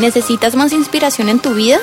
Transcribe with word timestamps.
¿Necesitas 0.00 0.56
más 0.56 0.72
inspiración 0.72 1.28
en 1.28 1.40
tu 1.40 1.52
vida? 1.52 1.78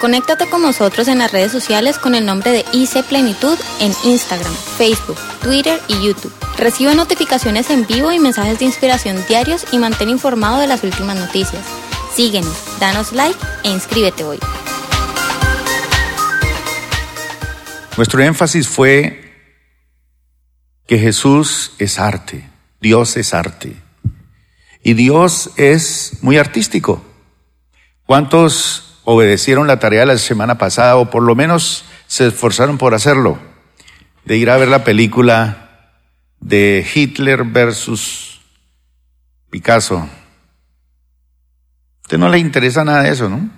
Conéctate 0.00 0.50
con 0.50 0.60
nosotros 0.60 1.06
en 1.06 1.18
las 1.18 1.30
redes 1.30 1.52
sociales 1.52 1.98
con 1.98 2.16
el 2.16 2.26
nombre 2.26 2.50
de 2.50 2.64
IC 2.72 3.04
Plenitud 3.04 3.56
en 3.78 3.92
Instagram, 4.02 4.52
Facebook, 4.76 5.16
Twitter 5.40 5.80
y 5.86 6.04
YouTube. 6.04 6.32
Recibe 6.58 6.96
notificaciones 6.96 7.70
en 7.70 7.86
vivo 7.86 8.10
y 8.10 8.18
mensajes 8.18 8.58
de 8.58 8.64
inspiración 8.64 9.24
diarios 9.28 9.66
y 9.70 9.78
mantén 9.78 10.08
informado 10.08 10.58
de 10.58 10.66
las 10.66 10.82
últimas 10.82 11.16
noticias. 11.16 11.64
Síguenos, 12.12 12.56
danos 12.80 13.12
like 13.12 13.38
e 13.62 13.70
inscríbete 13.70 14.24
hoy. 14.24 14.40
Nuestro 17.96 18.20
énfasis 18.20 18.66
fue 18.66 19.32
que 20.88 20.98
Jesús 20.98 21.74
es 21.78 22.00
arte, 22.00 22.50
Dios 22.80 23.16
es 23.16 23.32
arte. 23.32 23.76
Y 24.82 24.94
Dios 24.94 25.50
es 25.56 26.18
muy 26.22 26.36
artístico. 26.36 27.04
¿Cuántos 28.10 28.98
obedecieron 29.04 29.68
la 29.68 29.78
tarea 29.78 30.00
de 30.00 30.06
la 30.06 30.18
semana 30.18 30.58
pasada 30.58 30.96
o 30.96 31.10
por 31.10 31.22
lo 31.22 31.36
menos 31.36 31.84
se 32.08 32.26
esforzaron 32.26 32.76
por 32.76 32.92
hacerlo? 32.92 33.38
De 34.24 34.36
ir 34.36 34.50
a 34.50 34.56
ver 34.56 34.66
la 34.66 34.82
película 34.82 35.92
de 36.40 36.84
Hitler 36.92 37.44
versus 37.44 38.40
Picasso. 39.48 39.98
A 39.98 40.08
usted 42.02 42.18
no 42.18 42.28
le 42.28 42.40
interesa 42.40 42.84
nada 42.84 43.04
de 43.04 43.10
eso, 43.10 43.28
¿no? 43.28 43.48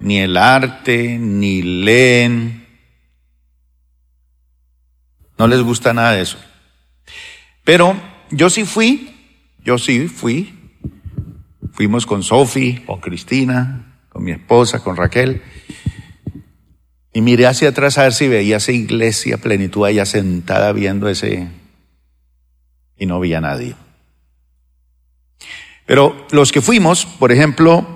Ni 0.00 0.18
el 0.18 0.36
arte, 0.36 1.16
ni 1.16 1.62
leen. 1.62 2.66
No 5.38 5.46
les 5.46 5.62
gusta 5.62 5.94
nada 5.94 6.10
de 6.10 6.22
eso. 6.22 6.38
Pero 7.62 7.94
yo 8.32 8.50
sí 8.50 8.64
fui, 8.64 9.14
yo 9.62 9.78
sí 9.78 10.08
fui 10.08 10.61
Fuimos 11.72 12.04
con 12.04 12.22
Sofi, 12.22 12.82
con 12.86 13.00
Cristina, 13.00 13.98
con 14.10 14.22
mi 14.22 14.32
esposa, 14.32 14.80
con 14.80 14.96
Raquel. 14.96 15.42
Y 17.14 17.22
miré 17.22 17.46
hacia 17.46 17.70
atrás 17.70 17.96
a 17.98 18.02
ver 18.02 18.12
si 18.12 18.28
veía 18.28 18.58
esa 18.58 18.72
iglesia 18.72 19.38
plenitud 19.38 19.86
allá 19.86 20.04
sentada 20.06 20.72
viendo 20.72 21.08
ese... 21.08 21.48
Y 22.96 23.06
no 23.06 23.18
veía 23.18 23.38
a 23.38 23.40
nadie. 23.40 23.74
Pero 25.86 26.26
los 26.30 26.52
que 26.52 26.60
fuimos, 26.60 27.06
por 27.06 27.32
ejemplo, 27.32 27.86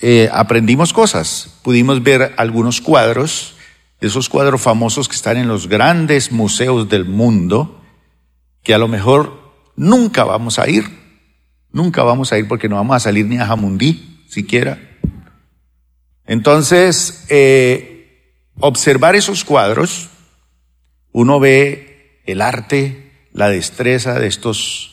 eh, 0.00 0.30
aprendimos 0.32 0.92
cosas. 0.92 1.58
Pudimos 1.62 2.02
ver 2.02 2.32
algunos 2.36 2.80
cuadros, 2.80 3.56
esos 4.00 4.28
cuadros 4.28 4.62
famosos 4.62 5.08
que 5.08 5.16
están 5.16 5.36
en 5.36 5.48
los 5.48 5.68
grandes 5.68 6.30
museos 6.30 6.88
del 6.88 7.04
mundo, 7.04 7.82
que 8.62 8.72
a 8.72 8.78
lo 8.78 8.88
mejor 8.88 9.52
nunca 9.76 10.24
vamos 10.24 10.58
a 10.58 10.68
ir, 10.68 11.03
Nunca 11.74 12.04
vamos 12.04 12.32
a 12.32 12.38
ir 12.38 12.46
porque 12.46 12.68
no 12.68 12.76
vamos 12.76 12.94
a 12.94 13.00
salir 13.00 13.26
ni 13.26 13.36
a 13.36 13.46
Jamundí, 13.46 14.22
siquiera. 14.28 14.78
Entonces, 16.24 17.26
eh, 17.30 18.30
observar 18.60 19.16
esos 19.16 19.42
cuadros, 19.42 20.08
uno 21.10 21.40
ve 21.40 22.22
el 22.26 22.42
arte, 22.42 23.28
la 23.32 23.48
destreza 23.48 24.20
de 24.20 24.28
estos 24.28 24.92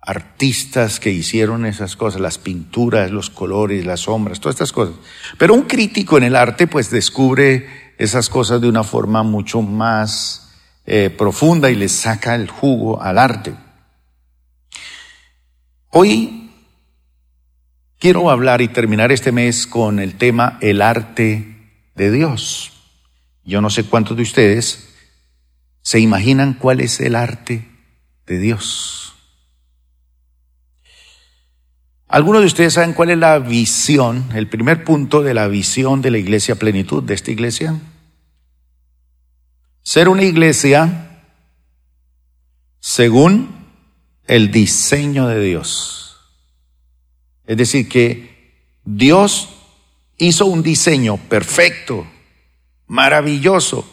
artistas 0.00 1.00
que 1.00 1.10
hicieron 1.10 1.66
esas 1.66 1.96
cosas, 1.96 2.22
las 2.22 2.38
pinturas, 2.38 3.10
los 3.10 3.28
colores, 3.28 3.84
las 3.84 4.00
sombras, 4.00 4.40
todas 4.40 4.54
estas 4.54 4.72
cosas. 4.72 4.94
Pero 5.36 5.52
un 5.52 5.64
crítico 5.64 6.16
en 6.16 6.24
el 6.24 6.34
arte 6.34 6.66
pues 6.66 6.90
descubre 6.90 7.92
esas 7.98 8.30
cosas 8.30 8.62
de 8.62 8.70
una 8.70 8.84
forma 8.84 9.22
mucho 9.22 9.60
más 9.60 10.50
eh, 10.86 11.10
profunda 11.10 11.70
y 11.70 11.74
le 11.74 11.90
saca 11.90 12.34
el 12.34 12.48
jugo 12.48 13.02
al 13.02 13.18
arte. 13.18 13.52
Hoy 15.92 16.52
quiero 17.98 18.30
hablar 18.30 18.60
y 18.62 18.68
terminar 18.68 19.10
este 19.10 19.32
mes 19.32 19.66
con 19.66 19.98
el 19.98 20.16
tema 20.16 20.56
el 20.60 20.82
arte 20.82 21.72
de 21.96 22.12
Dios. 22.12 22.70
Yo 23.44 23.60
no 23.60 23.70
sé 23.70 23.82
cuántos 23.82 24.16
de 24.16 24.22
ustedes 24.22 24.88
se 25.82 25.98
imaginan 25.98 26.54
cuál 26.54 26.80
es 26.80 27.00
el 27.00 27.16
arte 27.16 27.68
de 28.24 28.38
Dios. 28.38 29.14
Algunos 32.06 32.42
de 32.42 32.46
ustedes 32.46 32.74
saben 32.74 32.92
cuál 32.92 33.10
es 33.10 33.18
la 33.18 33.40
visión, 33.40 34.30
el 34.34 34.48
primer 34.48 34.84
punto 34.84 35.22
de 35.22 35.34
la 35.34 35.48
visión 35.48 36.02
de 36.02 36.12
la 36.12 36.18
iglesia 36.18 36.54
plenitud, 36.54 37.02
de 37.02 37.14
esta 37.14 37.32
iglesia. 37.32 37.74
Ser 39.82 40.08
una 40.08 40.22
iglesia 40.22 41.24
según 42.78 43.59
el 44.30 44.52
diseño 44.52 45.26
de 45.26 45.40
Dios. 45.40 46.20
Es 47.46 47.56
decir, 47.56 47.88
que 47.88 48.54
Dios 48.84 49.48
hizo 50.18 50.46
un 50.46 50.62
diseño 50.62 51.16
perfecto, 51.16 52.06
maravilloso, 52.86 53.84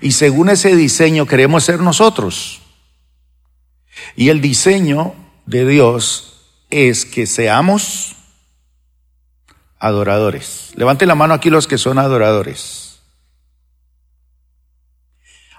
y 0.00 0.12
según 0.12 0.48
ese 0.48 0.74
diseño 0.74 1.26
queremos 1.26 1.64
ser 1.64 1.80
nosotros. 1.80 2.62
Y 4.16 4.30
el 4.30 4.40
diseño 4.40 5.14
de 5.44 5.66
Dios 5.66 6.64
es 6.70 7.04
que 7.04 7.26
seamos 7.26 8.16
adoradores. 9.78 10.72
Levante 10.76 11.04
la 11.04 11.14
mano 11.14 11.34
aquí 11.34 11.50
los 11.50 11.66
que 11.66 11.76
son 11.76 11.98
adoradores. 11.98 13.00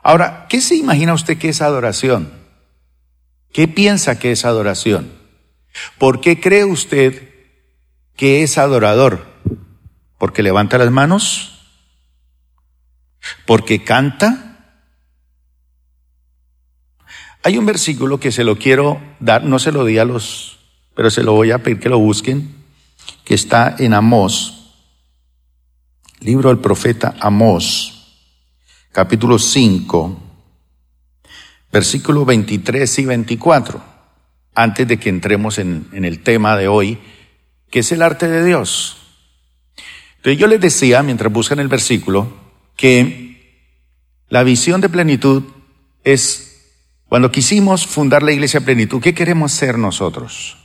Ahora, 0.01 0.47
¿qué 0.49 0.61
se 0.61 0.77
imagina 0.77 1.13
usted 1.13 1.37
que 1.37 1.49
es 1.49 1.61
adoración? 1.61 2.40
¿Qué 3.53 3.67
piensa 3.67 4.19
que 4.19 4.31
es 4.31 4.45
adoración? 4.45 5.11
¿Por 5.97 6.21
qué 6.21 6.39
cree 6.39 6.65
usted 6.65 7.29
que 8.15 8.43
es 8.43 8.57
adorador? 8.57 9.27
¿Porque 10.17 10.43
levanta 10.43 10.77
las 10.77 10.91
manos? 10.91 11.59
¿Porque 13.45 13.83
canta? 13.83 14.51
Hay 17.43 17.57
un 17.57 17.65
versículo 17.65 18.19
que 18.19 18.31
se 18.31 18.43
lo 18.43 18.57
quiero 18.57 19.01
dar, 19.19 19.43
no 19.43 19.57
se 19.59 19.71
lo 19.71 19.83
di 19.83 19.97
a 19.97 20.05
los, 20.05 20.59
pero 20.95 21.09
se 21.09 21.23
lo 21.23 21.33
voy 21.33 21.51
a 21.51 21.63
pedir 21.63 21.79
que 21.79 21.89
lo 21.89 21.97
busquen, 21.97 22.55
que 23.25 23.33
está 23.33 23.75
en 23.79 23.93
Amós, 23.93 24.75
libro 26.19 26.49
del 26.49 26.59
profeta 26.59 27.15
Amós, 27.19 28.19
capítulo 28.91 29.39
5, 29.39 30.30
versículos 31.71 32.25
23 32.25 32.99
y 32.99 33.05
24, 33.05 33.83
antes 34.53 34.87
de 34.87 34.97
que 34.97 35.09
entremos 35.09 35.57
en, 35.57 35.87
en 35.93 36.05
el 36.05 36.21
tema 36.21 36.57
de 36.57 36.67
hoy, 36.67 36.99
que 37.69 37.79
es 37.79 37.91
el 37.91 38.01
arte 38.01 38.27
de 38.27 38.43
Dios. 38.43 38.97
Entonces 40.17 40.39
yo 40.39 40.47
les 40.47 40.61
decía, 40.61 41.01
mientras 41.03 41.31
buscan 41.31 41.59
el 41.59 41.67
versículo, 41.67 42.31
que 42.75 43.31
la 44.29 44.43
visión 44.43 44.81
de 44.81 44.89
plenitud 44.89 45.43
es 46.03 46.51
cuando 47.07 47.31
quisimos 47.31 47.85
fundar 47.85 48.23
la 48.23 48.31
iglesia 48.31 48.61
plenitud, 48.61 49.01
¿qué 49.01 49.13
queremos 49.13 49.51
ser 49.51 49.77
nosotros? 49.77 50.57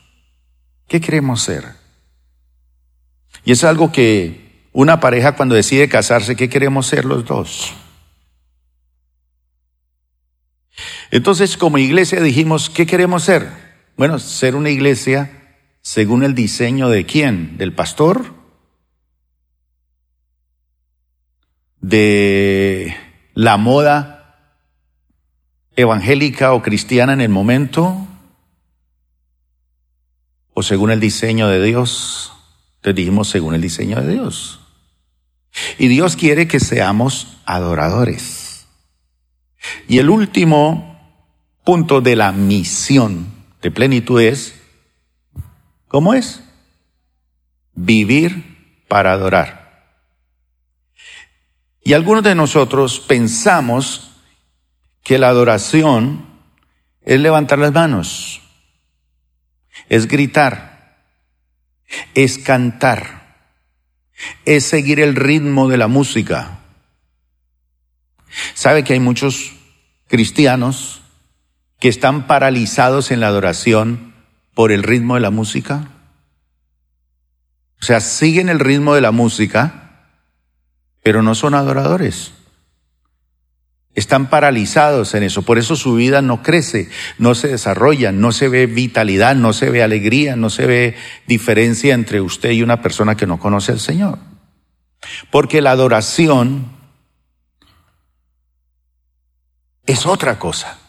¿Qué 0.87 1.00
queremos 1.00 1.43
ser? 1.43 1.65
Y 3.45 3.53
es 3.53 3.65
algo 3.65 3.91
que 3.91 4.69
una 4.72 5.00
pareja 5.00 5.37
cuando 5.37 5.55
decide 5.55 5.89
casarse, 5.89 6.37
¿qué 6.37 6.49
queremos 6.49 6.87
ser 6.87 7.05
los 7.05 7.25
dos? 7.25 7.72
Entonces, 11.16 11.56
como 11.56 11.78
iglesia 11.78 12.21
dijimos, 12.21 12.69
¿qué 12.69 12.84
queremos 12.84 13.25
ser? 13.25 13.49
Bueno, 13.97 14.19
ser 14.19 14.54
una 14.54 14.69
iglesia 14.69 15.56
según 15.81 16.22
el 16.22 16.34
diseño 16.34 16.91
de 16.91 17.06
quién? 17.06 17.56
¿Del 17.56 17.72
pastor? 17.72 18.34
¿De 21.81 22.94
la 23.32 23.56
moda 23.56 24.53
evangélica 25.75 26.53
o 26.53 26.60
cristiana 26.60 27.15
en 27.15 27.22
el 27.22 27.31
momento? 27.31 28.06
¿O 30.53 30.62
según 30.62 30.91
el 30.91 31.00
diseño 31.00 31.48
de 31.48 31.65
Dios? 31.65 32.34
Te 32.83 32.92
dijimos 32.92 33.30
según 33.30 33.54
el 33.54 33.62
diseño 33.62 34.03
de 34.03 34.12
Dios. 34.12 34.60
Y 35.78 35.89
Dios 35.89 36.15
quiere 36.15 36.47
que 36.47 36.60
seamos 36.60 37.39
adoradores. 37.47 38.66
Y 39.89 39.97
el 39.97 40.10
último 40.10 40.96
punto 41.66 42.01
de 42.01 42.15
la 42.15 42.30
misión 42.30 43.27
de 43.60 43.72
plenitud 43.72 44.21
es, 44.21 44.54
¿cómo 45.89 46.15
es? 46.15 46.41
Vivir 47.74 48.84
para 48.86 49.10
adorar. 49.10 49.91
Y 51.83 51.95
algunos 51.95 52.22
de 52.22 52.36
nosotros 52.36 53.01
pensamos 53.01 54.13
que 55.03 55.18
la 55.18 55.27
adoración 55.27 56.24
es 57.03 57.18
levantar 57.18 57.59
las 57.59 57.72
manos, 57.72 58.42
es 59.89 60.07
gritar, 60.07 61.03
es 62.15 62.39
cantar, 62.39 63.39
es 64.45 64.65
seguir 64.65 65.01
el 65.01 65.16
ritmo 65.16 65.69
de 65.69 65.78
la 65.78 65.89
música. 65.89 66.60
¿Sabe 68.54 68.84
que 68.84 68.92
hay 68.92 69.01
muchos 69.01 69.53
cristianos 70.07 71.03
que 71.86 71.91
están 71.91 72.27
paralizados 72.27 73.12
en 73.12 73.21
la 73.21 73.28
adoración 73.28 74.12
por 74.54 74.72
el 74.72 74.83
ritmo 74.83 75.15
de 75.15 75.21
la 75.21 75.30
música? 75.30 75.86
O 77.80 77.84
sea, 77.84 78.00
siguen 78.00 78.48
el 78.48 78.59
ritmo 78.59 78.97
de 78.97 79.00
la 79.00 79.12
música, 79.12 80.09
pero 81.04 81.22
no 81.22 81.36
son 81.36 81.54
adoradores. 81.54 82.33
Están 83.94 84.30
paralizados 84.30 85.15
en 85.15 85.22
eso, 85.22 85.42
por 85.42 85.59
eso 85.59 85.77
su 85.77 85.94
vida 85.94 86.22
no 86.22 86.42
crece, 86.42 86.91
no 87.18 87.36
se 87.36 87.47
desarrolla, 87.47 88.10
no 88.10 88.33
se 88.33 88.48
ve 88.48 88.66
vitalidad, 88.66 89.36
no 89.36 89.53
se 89.53 89.71
ve 89.71 89.84
alegría, 89.84 90.34
no 90.34 90.50
se 90.50 90.66
ve 90.66 90.97
diferencia 91.28 91.94
entre 91.94 92.21
usted 92.21 92.50
y 92.50 92.65
una 92.65 92.83
persona 92.83 93.16
que 93.16 93.28
no 93.28 93.38
conoce 93.38 93.71
al 93.71 93.78
Señor. 93.78 94.18
Porque 95.30 95.60
la 95.60 95.71
adoración 95.71 96.66
es 99.86 100.04
otra 100.04 100.41
cosa. 100.41 100.80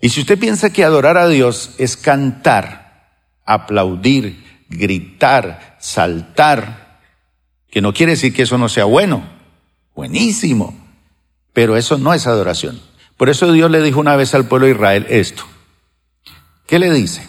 Y 0.00 0.10
si 0.10 0.20
usted 0.20 0.38
piensa 0.38 0.70
que 0.70 0.84
adorar 0.84 1.16
a 1.16 1.28
Dios 1.28 1.70
es 1.78 1.96
cantar, 1.96 3.10
aplaudir, 3.44 4.64
gritar, 4.68 5.76
saltar, 5.80 7.00
que 7.70 7.80
no 7.80 7.92
quiere 7.92 8.12
decir 8.12 8.32
que 8.34 8.42
eso 8.42 8.58
no 8.58 8.68
sea 8.68 8.84
bueno, 8.84 9.24
buenísimo, 9.94 10.76
pero 11.52 11.76
eso 11.76 11.98
no 11.98 12.14
es 12.14 12.26
adoración. 12.26 12.80
Por 13.16 13.30
eso 13.30 13.50
Dios 13.52 13.70
le 13.70 13.82
dijo 13.82 14.00
una 14.00 14.16
vez 14.16 14.34
al 14.34 14.46
pueblo 14.46 14.66
de 14.66 14.72
Israel 14.72 15.06
esto. 15.08 15.44
¿Qué 16.66 16.78
le 16.78 16.90
dice? 16.90 17.26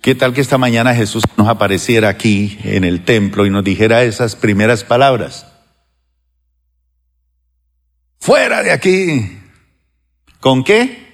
¿Qué 0.00 0.14
tal 0.14 0.32
que 0.32 0.40
esta 0.40 0.56
mañana 0.56 0.94
Jesús 0.94 1.24
nos 1.36 1.46
apareciera 1.48 2.08
aquí 2.08 2.58
en 2.64 2.84
el 2.84 3.04
templo 3.04 3.44
y 3.44 3.50
nos 3.50 3.62
dijera 3.62 4.02
esas 4.02 4.34
primeras 4.34 4.82
palabras? 4.82 5.46
Fuera 8.18 8.62
de 8.62 8.72
aquí. 8.72 9.38
¿Con 10.40 10.64
qué? 10.64 11.06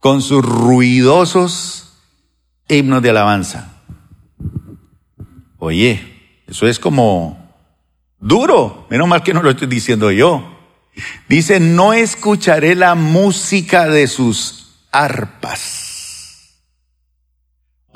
Con 0.00 0.20
sus 0.20 0.44
ruidosos 0.44 1.92
himnos 2.68 3.00
de 3.00 3.10
alabanza. 3.10 3.80
Oye, 5.58 6.42
eso 6.48 6.66
es 6.66 6.80
como 6.80 7.54
duro. 8.18 8.88
Menos 8.90 9.06
mal 9.06 9.22
que 9.22 9.34
no 9.34 9.42
lo 9.42 9.50
estoy 9.50 9.68
diciendo 9.68 10.10
yo. 10.10 10.56
Dice, 11.28 11.60
no 11.60 11.92
escucharé 11.92 12.74
la 12.74 12.96
música 12.96 13.86
de 13.86 14.08
sus 14.08 14.80
arpas 14.90 15.77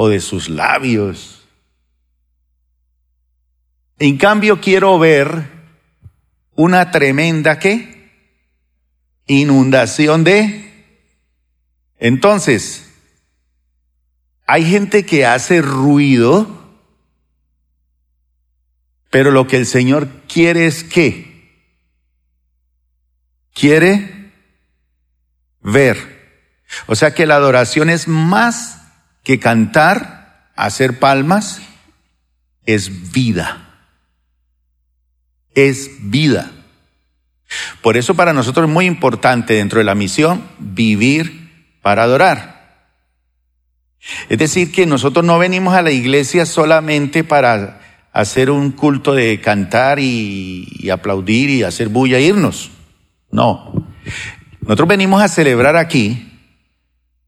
o 0.02 0.08
de 0.08 0.20
sus 0.20 0.48
labios. 0.48 1.46
En 4.00 4.18
cambio, 4.18 4.60
quiero 4.60 4.98
ver 4.98 5.48
una 6.56 6.90
tremenda 6.90 7.60
qué? 7.60 8.10
Inundación 9.28 10.24
de... 10.24 10.98
Entonces, 12.00 12.90
hay 14.44 14.64
gente 14.64 15.06
que 15.06 15.24
hace 15.24 15.62
ruido, 15.62 16.48
pero 19.08 19.30
lo 19.30 19.46
que 19.46 19.58
el 19.58 19.66
Señor 19.66 20.08
quiere 20.26 20.66
es 20.66 20.82
qué? 20.82 21.62
Quiere 23.54 24.32
ver. 25.60 26.42
O 26.88 26.96
sea 26.96 27.14
que 27.14 27.24
la 27.24 27.36
adoración 27.36 27.88
es 27.88 28.08
más 28.08 28.81
que 29.22 29.38
cantar, 29.38 30.50
hacer 30.56 30.98
palmas, 30.98 31.60
es 32.64 33.12
vida. 33.12 33.68
Es 35.54 35.90
vida. 36.00 36.50
Por 37.82 37.96
eso 37.96 38.14
para 38.14 38.32
nosotros 38.32 38.66
es 38.66 38.72
muy 38.72 38.86
importante 38.86 39.54
dentro 39.54 39.78
de 39.78 39.84
la 39.84 39.94
misión 39.94 40.42
vivir 40.58 41.66
para 41.82 42.04
adorar. 42.04 42.52
Es 44.28 44.38
decir, 44.38 44.72
que 44.72 44.86
nosotros 44.86 45.24
no 45.24 45.38
venimos 45.38 45.74
a 45.74 45.82
la 45.82 45.90
iglesia 45.90 46.46
solamente 46.46 47.22
para 47.22 47.80
hacer 48.12 48.50
un 48.50 48.72
culto 48.72 49.14
de 49.14 49.40
cantar 49.40 49.98
y, 49.98 50.88
aplaudir 50.90 51.50
y 51.50 51.62
hacer 51.62 51.88
bulla 51.88 52.18
e 52.18 52.22
irnos. 52.22 52.70
No. 53.30 53.86
Nosotros 54.60 54.88
venimos 54.88 55.22
a 55.22 55.28
celebrar 55.28 55.76
aquí 55.76 56.31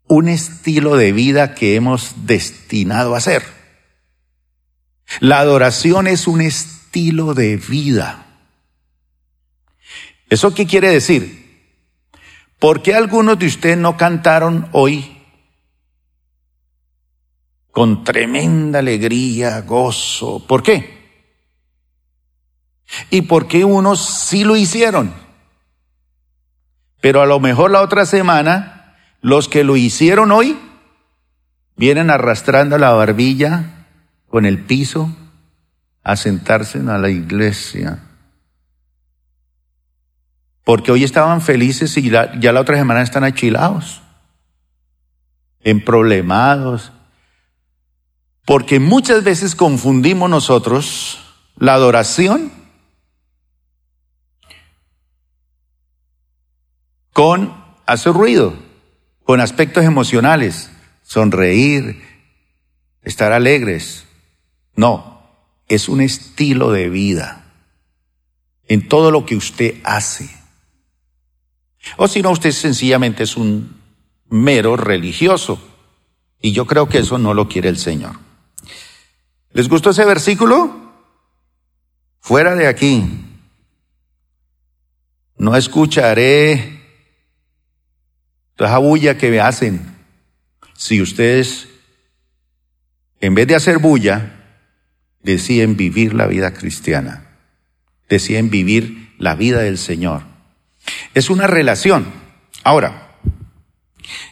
un 0.06 0.28
estilo 0.28 0.96
de 0.96 1.12
vida 1.12 1.54
que 1.54 1.76
hemos 1.76 2.26
destinado 2.26 3.14
a 3.14 3.20
ser. 3.20 3.42
La 5.20 5.38
adoración 5.38 6.06
es 6.06 6.26
un 6.26 6.40
estilo 6.40 7.34
de 7.34 7.56
vida. 7.56 8.26
¿Eso 10.28 10.54
qué 10.54 10.66
quiere 10.66 10.90
decir? 10.90 11.44
¿Por 12.58 12.82
qué 12.82 12.94
algunos 12.94 13.38
de 13.38 13.46
ustedes 13.46 13.78
no 13.78 13.96
cantaron 13.96 14.68
hoy 14.72 15.22
con 17.70 18.04
tremenda 18.04 18.78
alegría, 18.78 19.60
gozo? 19.62 20.46
¿Por 20.46 20.62
qué? 20.62 20.94
¿Y 23.10 23.22
por 23.22 23.48
qué 23.48 23.64
unos 23.64 24.00
sí 24.00 24.44
lo 24.44 24.56
hicieron? 24.56 25.14
Pero 27.00 27.20
a 27.20 27.26
lo 27.26 27.38
mejor 27.40 27.70
la 27.70 27.82
otra 27.82 28.06
semana 28.06 28.73
los 29.24 29.48
que 29.48 29.64
lo 29.64 29.74
hicieron 29.74 30.32
hoy 30.32 30.58
vienen 31.76 32.10
arrastrando 32.10 32.76
la 32.76 32.90
barbilla 32.90 33.86
con 34.28 34.44
el 34.44 34.58
piso 34.62 35.16
a 36.02 36.14
sentarse 36.16 36.78
a 36.80 36.98
la 36.98 37.08
iglesia. 37.08 38.00
Porque 40.62 40.92
hoy 40.92 41.04
estaban 41.04 41.40
felices 41.40 41.96
y 41.96 42.10
ya 42.10 42.52
la 42.52 42.60
otra 42.60 42.76
semana 42.76 43.00
están 43.00 43.24
achilados, 43.24 44.02
emproblemados. 45.62 46.92
Porque 48.44 48.78
muchas 48.78 49.24
veces 49.24 49.54
confundimos 49.54 50.28
nosotros 50.28 51.18
la 51.56 51.72
adoración 51.72 52.52
con 57.14 57.54
hacer 57.86 58.12
ruido 58.12 58.73
con 59.24 59.40
aspectos 59.40 59.84
emocionales, 59.84 60.70
sonreír, 61.02 62.02
estar 63.02 63.32
alegres. 63.32 64.04
No, 64.76 65.22
es 65.66 65.88
un 65.88 66.00
estilo 66.00 66.70
de 66.70 66.90
vida 66.90 67.44
en 68.68 68.88
todo 68.88 69.10
lo 69.10 69.26
que 69.26 69.36
usted 69.36 69.76
hace. 69.84 70.30
O 71.96 72.06
si 72.06 72.22
no, 72.22 72.30
usted 72.30 72.52
sencillamente 72.52 73.24
es 73.24 73.36
un 73.36 73.80
mero 74.28 74.76
religioso. 74.76 75.60
Y 76.40 76.52
yo 76.52 76.66
creo 76.66 76.88
que 76.88 76.98
eso 76.98 77.18
no 77.18 77.34
lo 77.34 77.48
quiere 77.48 77.68
el 77.68 77.78
Señor. 77.78 78.16
¿Les 79.52 79.68
gustó 79.68 79.90
ese 79.90 80.04
versículo? 80.04 80.92
Fuera 82.20 82.54
de 82.54 82.66
aquí. 82.66 83.04
No 85.36 85.56
escucharé 85.56 86.83
esa 88.58 88.78
bulla 88.78 89.18
que 89.18 89.40
hacen, 89.40 89.94
si 90.74 91.02
ustedes, 91.02 91.68
en 93.20 93.34
vez 93.34 93.46
de 93.46 93.54
hacer 93.54 93.78
bulla, 93.78 94.32
deciden 95.22 95.76
vivir 95.76 96.14
la 96.14 96.26
vida 96.26 96.52
cristiana, 96.52 97.26
deciden 98.08 98.50
vivir 98.50 99.14
la 99.18 99.34
vida 99.34 99.60
del 99.60 99.78
Señor. 99.78 100.22
Es 101.14 101.30
una 101.30 101.46
relación. 101.46 102.06
Ahora, 102.62 103.16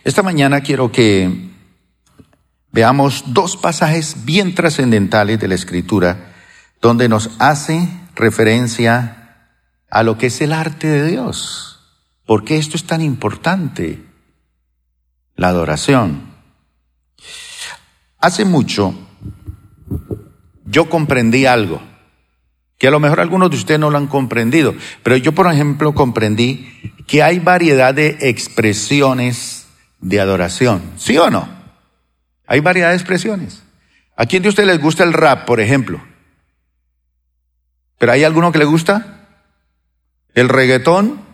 esta 0.04 0.22
mañana 0.22 0.60
quiero 0.60 0.92
que 0.92 1.50
veamos 2.70 3.24
dos 3.28 3.56
pasajes 3.56 4.24
bien 4.24 4.54
trascendentales 4.54 5.40
de 5.40 5.48
la 5.48 5.54
Escritura 5.54 6.32
donde 6.80 7.08
nos 7.08 7.30
hace 7.38 7.88
referencia 8.14 9.48
a 9.88 10.02
lo 10.02 10.18
que 10.18 10.26
es 10.26 10.40
el 10.40 10.52
arte 10.52 10.88
de 10.88 11.06
Dios. 11.06 11.80
¿Por 12.26 12.44
qué 12.44 12.56
esto 12.56 12.76
es 12.76 12.84
tan 12.84 13.00
importante? 13.00 14.11
La 15.42 15.48
adoración. 15.48 16.22
Hace 18.18 18.44
mucho 18.44 18.94
yo 20.64 20.88
comprendí 20.88 21.46
algo, 21.46 21.82
que 22.78 22.86
a 22.86 22.92
lo 22.92 23.00
mejor 23.00 23.20
algunos 23.20 23.50
de 23.50 23.56
ustedes 23.56 23.80
no 23.80 23.90
lo 23.90 23.98
han 23.98 24.06
comprendido, 24.06 24.74
pero 25.02 25.16
yo 25.16 25.32
por 25.32 25.52
ejemplo 25.52 25.94
comprendí 25.94 26.94
que 27.08 27.24
hay 27.24 27.40
variedad 27.40 27.92
de 27.92 28.16
expresiones 28.20 29.66
de 30.00 30.20
adoración, 30.20 30.80
¿sí 30.96 31.18
o 31.18 31.28
no? 31.28 31.48
Hay 32.46 32.60
variedad 32.60 32.90
de 32.90 32.96
expresiones. 32.96 33.64
¿A 34.16 34.26
quién 34.26 34.44
de 34.44 34.48
ustedes 34.48 34.68
les 34.68 34.80
gusta 34.80 35.02
el 35.02 35.12
rap, 35.12 35.44
por 35.44 35.58
ejemplo? 35.58 36.00
¿Pero 37.98 38.12
hay 38.12 38.22
alguno 38.22 38.52
que 38.52 38.58
le 38.58 38.64
gusta? 38.64 39.26
¿El 40.34 40.48
reggaetón? 40.48 41.31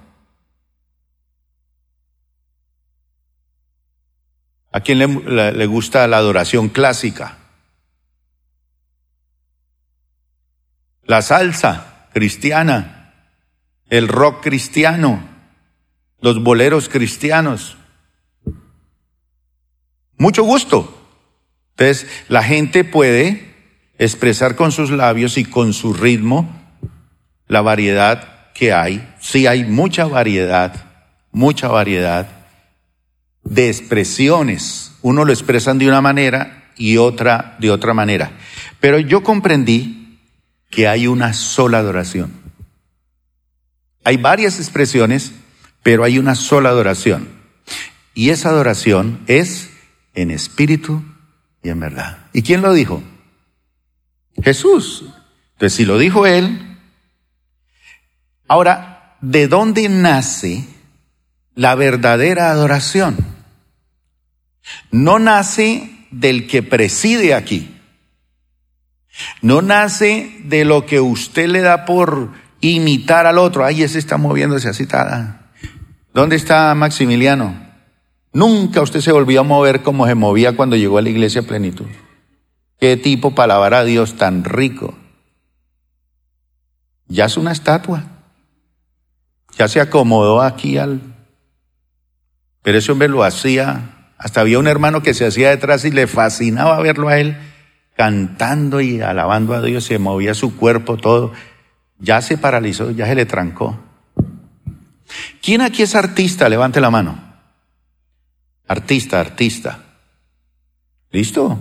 ¿A 4.71 4.81
quién 4.81 4.99
le, 4.99 5.67
gusta 5.67 6.07
la 6.07 6.19
adoración 6.19 6.69
clásica? 6.69 7.39
la 11.09 11.23
salsa 11.23 12.07
cristiana, 12.13 13.15
el 13.89 14.09
rock 14.09 14.43
cristiano, 14.43 15.27
los 16.21 16.43
boleros 16.43 16.91
cristianos. 16.91 17.79
Mucho 20.19 20.45
gusto. 20.45 20.95
Entonces, 21.71 22.07
la 22.29 22.43
gente 22.43 22.85
puede 22.85 23.55
expresar 23.99 24.55
con 24.55 24.71
sus 24.71 24.91
labios 24.91 25.39
y 25.39 25.47
con 25.47 25.73
su 25.73 25.95
ritmo 25.95 26.47
la 27.47 27.63
variedad 27.63 28.53
que 28.53 28.75
hay. 28.75 29.15
Sí 29.19 29.47
hay 29.47 29.65
mucha 29.65 30.05
variedad, 30.05 30.75
mucha 31.33 31.69
variedad 31.69 32.29
de 33.49 33.69
expresiones. 33.69 34.93
Uno 35.03 35.25
lo 35.25 35.33
expresan 35.33 35.79
de 35.79 35.89
una 35.89 36.01
manera 36.01 36.71
y 36.77 36.97
otra 36.97 37.57
de 37.59 37.71
otra 37.71 37.95
manera. 37.95 38.33
Pero 38.81 38.99
yo 38.99 39.23
comprendí 39.23 40.21
que 40.71 40.89
hay 40.89 41.07
una 41.07 41.33
sola 41.33 41.79
adoración. 41.79 42.33
Hay 44.05 44.17
varias 44.17 44.59
expresiones, 44.59 45.33
pero 45.83 46.05
hay 46.05 46.19
una 46.19 46.35
sola 46.35 46.71
adoración. 46.71 47.29
Y 48.15 48.31
esa 48.31 48.51
adoración 48.51 49.21
es 49.27 49.71
en 50.15 50.31
espíritu 50.31 51.03
y 51.63 51.69
en 51.69 51.81
verdad. 51.81 52.27
¿Y 52.33 52.43
quién 52.43 52.63
lo 52.63 52.73
dijo? 52.73 53.03
Jesús. 54.43 55.05
Entonces, 55.53 55.77
si 55.77 55.85
lo 55.85 55.99
dijo 55.99 56.27
él, 56.27 56.79
ahora, 58.47 59.17
¿de 59.21 59.49
dónde 59.49 59.89
nace 59.89 60.65
la 61.55 61.75
verdadera 61.75 62.51
adoración? 62.51 63.17
No 64.91 65.19
nace 65.19 66.07
del 66.11 66.47
que 66.47 66.63
preside 66.63 67.35
aquí. 67.35 67.75
No 69.43 69.63
nace 69.63 70.41
de 70.45 70.65
lo 70.65 70.87
que 70.87 71.01
usted 71.01 71.49
le 71.49 71.61
da 71.61 71.85
por 71.85 72.33
imitar 72.61 73.27
al 73.27 73.39
otro. 73.39 73.65
Ay, 73.65 73.83
ese 73.83 73.99
está 73.99 74.17
moviéndose 74.17 74.69
así. 74.69 74.87
¿Dónde 76.15 76.37
está 76.37 76.75
Maximiliano? 76.75 77.69
Nunca 78.33 78.83
usted 78.83 79.01
se 79.01 79.13
volvió 79.13 79.41
a 79.41 79.45
mover 79.45 79.83
como 79.83 80.07
se 80.07 80.15
movía 80.15 80.57
cuando 80.57 80.77
llegó 80.77 80.99
a 80.99 81.03
la 81.03 81.09
iglesia 81.09 81.43
plenitud. 81.43 81.87
Qué 82.79 82.97
tipo 82.97 83.35
para 83.35 83.55
alabar 83.55 83.75
a 83.75 83.85
Dios 83.85 84.17
tan 84.17 84.45
rico. 84.45 84.97
Ya 87.09 87.25
es 87.25 87.37
una 87.37 87.53
estatua. 87.53 88.05
Ya 89.57 89.67
se 89.67 89.81
acomodó 89.81 90.41
aquí 90.41 90.79
al... 90.79 91.01
Pero 92.63 92.79
ese 92.79 92.93
hombre 92.93 93.09
lo 93.09 93.25
hacía. 93.25 93.98
Hasta 94.19 94.41
había 94.41 94.59
un 94.59 94.67
hermano 94.67 95.03
que 95.03 95.15
se 95.15 95.27
hacía 95.27 95.51
detrás 95.51 95.85
y 95.85 95.93
le 95.93 96.09
fascinaba 96.09 96.81
verlo 96.81 97.09
a 97.09 97.19
él 97.19 97.37
cantando 97.97 98.81
y 98.81 99.01
alabando 99.01 99.55
a 99.55 99.63
Dios. 99.63 99.85
Se 99.85 99.99
movía 99.99 100.35
su 100.35 100.57
cuerpo 100.57 100.97
todo. 100.97 101.33
Ya 102.01 102.21
se 102.21 102.37
paralizó, 102.37 102.91
ya 102.91 103.07
se 103.07 103.15
le 103.15 103.27
trancó. 103.27 103.79
¿Quién 105.41 105.63
aquí 105.63 105.83
es 105.83 105.95
artista? 105.95 106.49
Levante 106.49 106.81
la 106.81 106.91
mano. 106.91 107.19
Artista, 108.67 109.21
artista. 109.21 109.85
¿Listo? 111.11 111.59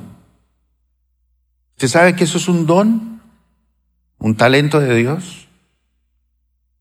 ¿Usted 1.72 1.88
sabe 1.88 2.16
que 2.16 2.24
eso 2.24 2.40
es 2.40 2.48
un 2.48 2.66
don? 2.66 3.22
¿Un 4.18 4.36
talento 4.36 4.80
de 4.80 4.96
Dios? 4.96 5.48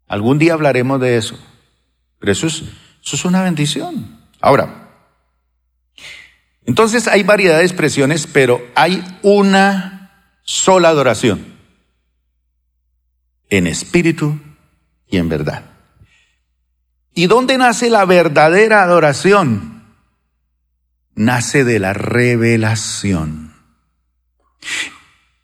Algún 0.08 0.38
día 0.38 0.54
hablaremos 0.54 1.00
de 1.00 1.18
eso. 1.18 1.38
Pero 2.18 2.32
eso 2.32 2.46
es, 2.46 2.62
eso 3.04 3.16
es 3.16 3.24
una 3.26 3.42
bendición. 3.42 4.20
Ahora, 4.40 4.85
entonces 6.66 7.08
hay 7.08 7.22
variedad 7.22 7.58
de 7.58 7.64
expresiones, 7.64 8.26
pero 8.26 8.64
hay 8.74 9.02
una 9.22 10.36
sola 10.42 10.90
adoración. 10.90 11.56
En 13.48 13.66
espíritu 13.66 14.38
y 15.08 15.18
en 15.18 15.28
verdad. 15.28 15.62
¿Y 17.14 17.26
dónde 17.26 17.56
nace 17.56 17.88
la 17.88 18.04
verdadera 18.04 18.82
adoración? 18.82 19.76
nace 21.16 21.64
de 21.64 21.80
la 21.80 21.92
revelación. 21.92 23.54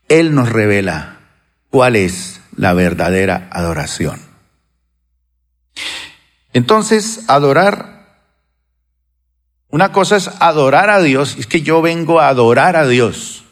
Él 0.09 0.35
nos 0.35 0.51
revela 0.51 1.19
cuál 1.71 1.97
es 1.97 2.41
la 2.55 2.75
verdadera 2.75 3.49
adoración. 3.51 4.21
Entonces, 6.53 7.25
adorar, 7.29 7.92
una 9.73 9.91
cosa 9.91 10.17
es 10.17 10.29
adorar 10.39 10.91
a 10.91 11.01
Dios, 11.01 11.35
es 11.39 11.47
que 11.47 11.63
yo 11.63 11.81
vengo 11.81 12.21
a 12.21 12.29
adorar 12.29 12.77
a 12.77 12.87
Dios. 12.87 13.43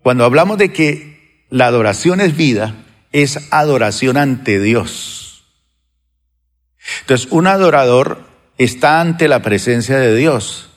Cuando 0.00 0.24
hablamos 0.24 0.58
de 0.58 0.72
que 0.72 1.44
la 1.50 1.66
adoración 1.66 2.20
es 2.20 2.36
vida, 2.36 2.76
es 3.10 3.48
adoración 3.50 4.16
ante 4.16 4.60
Dios. 4.60 5.44
Entonces, 7.00 7.26
un 7.32 7.48
adorador 7.48 8.28
está 8.56 9.00
ante 9.00 9.26
la 9.26 9.42
presencia 9.42 9.98
de 9.98 10.14
Dios. 10.14 10.70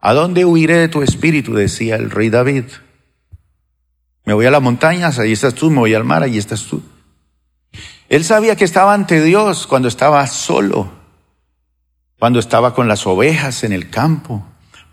¿A 0.00 0.14
dónde 0.14 0.46
huiré 0.46 0.78
de 0.78 0.88
tu 0.88 1.02
espíritu? 1.02 1.52
decía 1.52 1.96
el 1.96 2.10
rey 2.10 2.30
David. 2.30 2.64
Me 4.24 4.32
voy 4.32 4.46
a 4.46 4.50
las 4.50 4.62
montañas, 4.62 5.18
ahí 5.18 5.32
estás 5.32 5.52
tú, 5.52 5.70
me 5.70 5.80
voy 5.80 5.92
al 5.92 6.04
mar, 6.04 6.22
ahí 6.22 6.38
estás 6.38 6.62
tú. 6.62 6.82
Él 8.08 8.24
sabía 8.24 8.56
que 8.56 8.64
estaba 8.64 8.94
ante 8.94 9.20
Dios 9.20 9.66
cuando 9.66 9.88
estaba 9.88 10.26
solo, 10.26 11.03
cuando 12.24 12.38
estaba 12.38 12.72
con 12.72 12.88
las 12.88 13.06
ovejas 13.06 13.64
en 13.64 13.74
el 13.74 13.90
campo, 13.90 14.42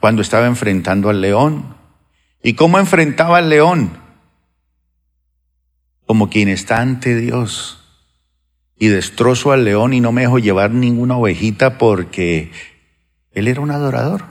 cuando 0.02 0.22
estaba 0.22 0.48
enfrentando 0.48 1.10
al 1.10 1.22
león. 1.22 1.78
¿Y 2.44 2.56
cómo 2.56 2.78
enfrentaba 2.78 3.38
al 3.38 3.48
león? 3.48 3.98
Como 6.06 6.30
quien 6.30 6.50
está 6.50 6.82
ante 6.82 7.16
Dios 7.16 7.86
y 8.78 8.90
destrozo 8.90 9.54
al 9.54 9.64
león 9.64 9.94
y 9.94 10.02
no 10.02 10.12
me 10.12 10.24
dejo 10.24 10.40
llevar 10.40 10.72
ninguna 10.72 11.16
ovejita 11.16 11.78
porque 11.78 12.52
él 13.32 13.48
era 13.48 13.62
un 13.62 13.72
adorador. 13.72 14.26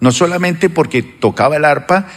No 0.00 0.10
solamente 0.10 0.68
porque 0.68 1.04
tocaba 1.04 1.58
el 1.58 1.64
arpa 1.64 2.08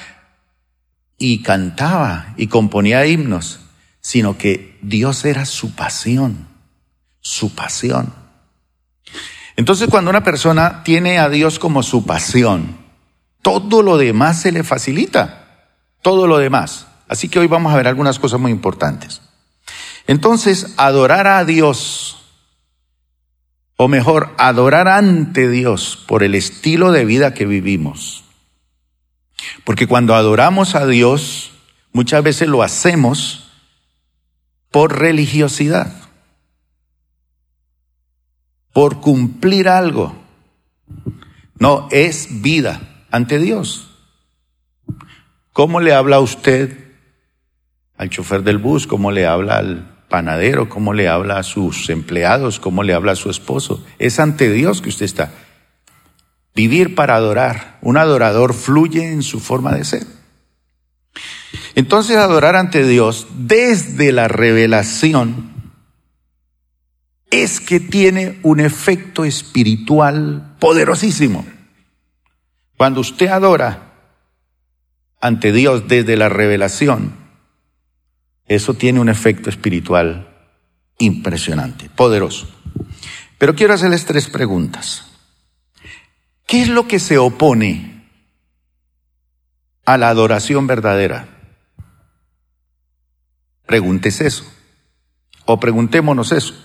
y 1.20 1.44
cantaba 1.44 2.34
y 2.36 2.48
componía 2.48 3.06
himnos, 3.06 3.60
sino 4.02 4.40
que 4.40 4.80
Dios 4.82 5.24
era 5.24 5.46
su 5.46 5.76
pasión, 5.76 6.48
su 7.22 7.54
pasión. 7.54 8.25
Entonces 9.56 9.88
cuando 9.90 10.10
una 10.10 10.24
persona 10.24 10.84
tiene 10.84 11.20
a 11.20 11.30
Dios 11.30 11.60
como 11.60 11.84
su 11.84 12.06
pasión, 12.06 12.78
todo 13.42 13.82
lo 13.82 13.98
demás 13.98 14.42
se 14.42 14.52
le 14.52 14.64
facilita, 14.64 15.70
todo 16.02 16.28
lo 16.28 16.38
demás. 16.38 16.88
Así 17.08 17.30
que 17.30 17.40
hoy 17.40 17.48
vamos 17.48 17.74
a 17.74 17.78
ver 17.78 17.88
algunas 17.88 18.20
cosas 18.20 18.40
muy 18.40 18.52
importantes. 18.52 19.22
Entonces, 20.08 20.74
adorar 20.78 21.28
a 21.28 21.46
Dios, 21.46 22.18
o 23.76 23.88
mejor, 23.88 24.34
adorar 24.38 24.88
ante 24.88 25.50
Dios 25.50 26.04
por 26.08 26.24
el 26.24 26.36
estilo 26.36 26.92
de 26.92 27.06
vida 27.06 27.34
que 27.34 27.46
vivimos. 27.46 28.24
Porque 29.64 29.88
cuando 29.88 30.16
adoramos 30.16 30.76
a 30.76 30.86
Dios, 30.86 31.52
muchas 31.92 32.24
veces 32.24 32.48
lo 32.48 32.62
hacemos 32.62 33.52
por 34.70 35.00
religiosidad, 35.00 35.92
por 38.76 39.00
cumplir 39.00 39.70
algo. 39.70 40.14
No, 41.58 41.88
es 41.92 42.42
vida 42.42 43.06
ante 43.10 43.40
Dios. 43.40 43.90
¿Cómo 45.54 45.80
le 45.80 45.94
habla 45.94 46.20
usted 46.20 46.78
al 47.96 48.10
chofer 48.10 48.44
del 48.44 48.58
bus? 48.58 48.86
¿Cómo 48.86 49.12
le 49.12 49.26
habla 49.26 49.60
al 49.60 49.96
panadero, 50.10 50.68
cómo 50.68 50.94
le 50.94 51.08
habla 51.08 51.38
a 51.38 51.44
sus 51.44 51.90
empleados, 51.90 52.60
cómo 52.60 52.84
le 52.84 52.94
habla 52.94 53.14
a 53.14 53.16
su 53.16 53.30
esposo. 53.30 53.82
Es 53.98 54.20
ante 54.20 54.52
Dios 54.52 54.82
que 54.82 54.90
usted 54.90 55.06
está. 55.06 55.32
Vivir 56.54 56.96
para 56.96 57.16
adorar. 57.16 57.80
Un 57.82 57.96
adorador 57.96 58.54
fluye 58.54 59.10
en 59.10 59.24
su 59.24 59.40
forma 59.40 59.72
de 59.72 59.86
ser. 59.86 60.06
Entonces 61.76 62.18
adorar 62.18 62.58
ante 62.58 62.86
Dios 62.86 63.28
desde 63.38 64.12
la 64.12 64.28
revelación 64.28 65.55
es 67.44 67.60
que 67.60 67.80
tiene 67.80 68.40
un 68.44 68.60
efecto 68.60 69.26
espiritual 69.26 70.56
poderosísimo. 70.60 71.46
Cuando 72.78 73.02
usted 73.02 73.28
adora 73.28 73.94
ante 75.22 75.52
Dios 75.52 75.88
desde 75.88 76.18
la 76.18 76.30
revelación, 76.30 77.16
eso 78.48 78.74
tiene 78.74 79.00
un 79.00 79.10
efecto 79.10 79.50
espiritual 79.50 80.30
impresionante, 80.98 81.90
poderoso. 81.90 82.48
Pero 83.38 83.56
quiero 83.56 83.74
hacerles 83.74 84.06
tres 84.06 84.28
preguntas. 84.30 85.06
¿Qué 86.48 86.62
es 86.62 86.70
lo 86.70 86.88
que 86.88 87.00
se 87.00 87.18
opone 87.18 88.08
a 89.86 89.98
la 89.98 90.10
adoración 90.10 90.68
verdadera? 90.68 91.28
Preguntes 93.66 94.22
eso. 94.22 94.46
O 95.46 95.60
preguntémonos 95.60 96.32
eso. 96.32 96.65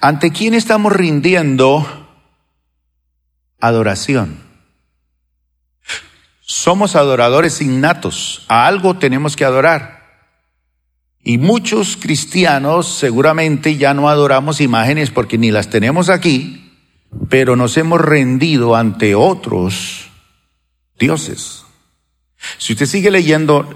¿Ante 0.00 0.30
quién 0.30 0.54
estamos 0.54 0.92
rindiendo 0.92 1.86
adoración? 3.60 4.38
Somos 6.40 6.96
adoradores 6.96 7.60
innatos. 7.60 8.44
A 8.48 8.66
algo 8.66 8.98
tenemos 8.98 9.36
que 9.36 9.44
adorar. 9.44 10.00
Y 11.22 11.38
muchos 11.38 11.96
cristianos 11.96 12.88
seguramente 12.88 13.76
ya 13.76 13.94
no 13.94 14.08
adoramos 14.08 14.60
imágenes 14.60 15.10
porque 15.10 15.38
ni 15.38 15.50
las 15.50 15.68
tenemos 15.68 16.08
aquí, 16.08 16.72
pero 17.28 17.56
nos 17.56 17.76
hemos 17.76 18.00
rendido 18.00 18.74
ante 18.74 19.14
otros 19.14 20.08
dioses. 20.98 21.64
Si 22.58 22.72
usted 22.72 22.86
sigue 22.86 23.10
leyendo 23.10 23.68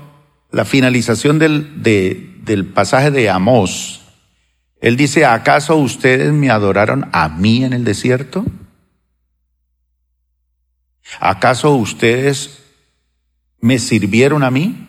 la 0.50 0.64
finalización 0.64 1.38
del, 1.38 1.82
del 1.82 2.64
pasaje 2.64 3.10
de 3.10 3.28
Amós, 3.28 4.00
él 4.84 4.98
dice, 4.98 5.24
¿acaso 5.24 5.76
ustedes 5.76 6.30
me 6.30 6.50
adoraron 6.50 7.08
a 7.10 7.30
mí 7.30 7.64
en 7.64 7.72
el 7.72 7.84
desierto? 7.84 8.44
¿Acaso 11.20 11.74
ustedes 11.74 12.62
me 13.60 13.78
sirvieron 13.78 14.44
a 14.44 14.50
mí? 14.50 14.86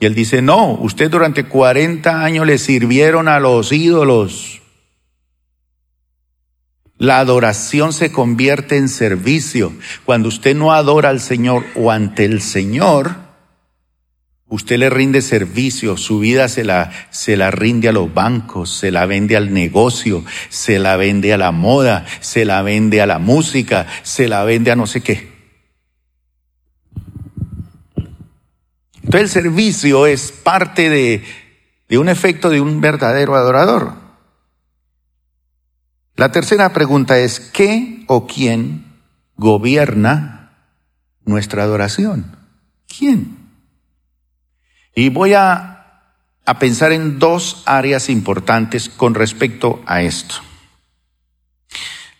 Y 0.00 0.06
él 0.06 0.16
dice, 0.16 0.42
no, 0.42 0.72
usted 0.72 1.08
durante 1.08 1.44
40 1.44 2.24
años 2.24 2.48
le 2.48 2.58
sirvieron 2.58 3.28
a 3.28 3.38
los 3.38 3.70
ídolos. 3.70 4.60
La 6.98 7.20
adoración 7.20 7.92
se 7.92 8.10
convierte 8.10 8.76
en 8.76 8.88
servicio. 8.88 9.72
Cuando 10.04 10.26
usted 10.26 10.56
no 10.56 10.72
adora 10.72 11.10
al 11.10 11.20
Señor 11.20 11.64
o 11.76 11.92
ante 11.92 12.24
el 12.24 12.42
Señor, 12.42 13.23
usted 14.48 14.78
le 14.78 14.90
rinde 14.90 15.22
servicio, 15.22 15.96
su 15.96 16.18
vida 16.18 16.48
se 16.48 16.64
la, 16.64 16.90
se 17.10 17.36
la 17.36 17.50
rinde 17.50 17.88
a 17.88 17.92
los 17.92 18.12
bancos, 18.12 18.70
se 18.76 18.90
la 18.90 19.06
vende 19.06 19.36
al 19.36 19.52
negocio, 19.52 20.24
se 20.48 20.78
la 20.78 20.96
vende 20.96 21.32
a 21.32 21.38
la 21.38 21.50
moda, 21.50 22.06
se 22.20 22.44
la 22.44 22.62
vende 22.62 23.00
a 23.00 23.06
la 23.06 23.18
música, 23.18 23.86
se 24.02 24.28
la 24.28 24.44
vende 24.44 24.70
a 24.70 24.76
no 24.76 24.86
sé 24.86 25.00
qué. 25.00 25.32
Entonces 28.96 29.22
el 29.22 29.28
servicio 29.28 30.06
es 30.06 30.32
parte 30.32 30.88
de, 30.88 31.22
de 31.88 31.98
un 31.98 32.08
efecto 32.08 32.50
de 32.50 32.60
un 32.60 32.80
verdadero 32.80 33.34
adorador. 33.34 33.94
La 36.16 36.30
tercera 36.30 36.72
pregunta 36.72 37.18
es, 37.18 37.40
¿qué 37.40 38.04
o 38.06 38.26
quién 38.26 38.84
gobierna 39.36 40.52
nuestra 41.24 41.64
adoración? 41.64 42.36
¿Quién? 42.86 43.43
Y 44.94 45.08
voy 45.08 45.34
a, 45.34 46.12
a, 46.44 46.58
pensar 46.58 46.92
en 46.92 47.18
dos 47.18 47.62
áreas 47.66 48.08
importantes 48.08 48.88
con 48.88 49.14
respecto 49.14 49.82
a 49.86 50.02
esto. 50.02 50.36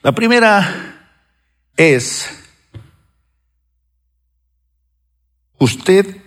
La 0.03 0.13
primera 0.13 1.09
es, 1.77 2.29
usted 5.59 6.21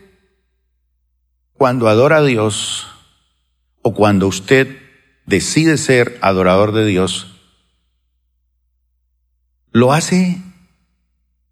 cuando 1.54 1.90
adora 1.90 2.18
a 2.18 2.24
Dios 2.24 2.88
o 3.82 3.94
cuando 3.94 4.28
usted 4.28 4.82
decide 5.26 5.78
ser 5.78 6.18
adorador 6.22 6.72
de 6.72 6.86
Dios, 6.86 7.36
¿lo 9.72 9.94
hace 9.94 10.42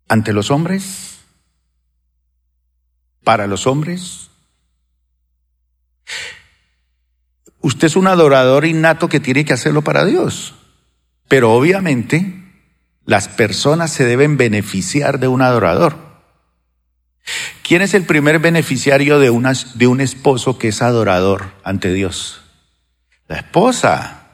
ante 0.08 0.34
los 0.34 0.50
hombres? 0.52 1.20
¿Para 3.24 3.48
los 3.48 3.68
hombres? 3.68 4.30
Usted 7.65 7.88
es 7.88 7.95
un 7.95 8.05
adorador 8.05 8.63
innato 8.63 9.10
que 9.10 9.19
tiene 9.19 9.43
que 9.43 9.53
hacerlo 9.53 9.81
para 9.81 10.05
Dios, 10.05 10.53
pero 11.27 11.51
obviamente 11.51 12.43
las 13.05 13.27
personas 13.27 13.89
se 13.89 14.05
deben 14.05 14.38
beneficiar 14.38 15.17
de 15.17 15.27
un 15.27 15.41
adorador. 15.41 15.98
¿Quién 17.63 17.81
es 17.81 17.95
el 17.95 18.03
primer 18.03 18.38
beneficiario 18.38 19.17
de, 19.17 19.31
de 19.74 19.87
un 19.87 20.00
esposo 20.00 20.59
que 20.59 20.68
es 20.68 20.83
adorador 20.83 21.53
ante 21.63 21.92
Dios? 21.92 22.44
La 23.27 23.37
esposa. 23.37 24.27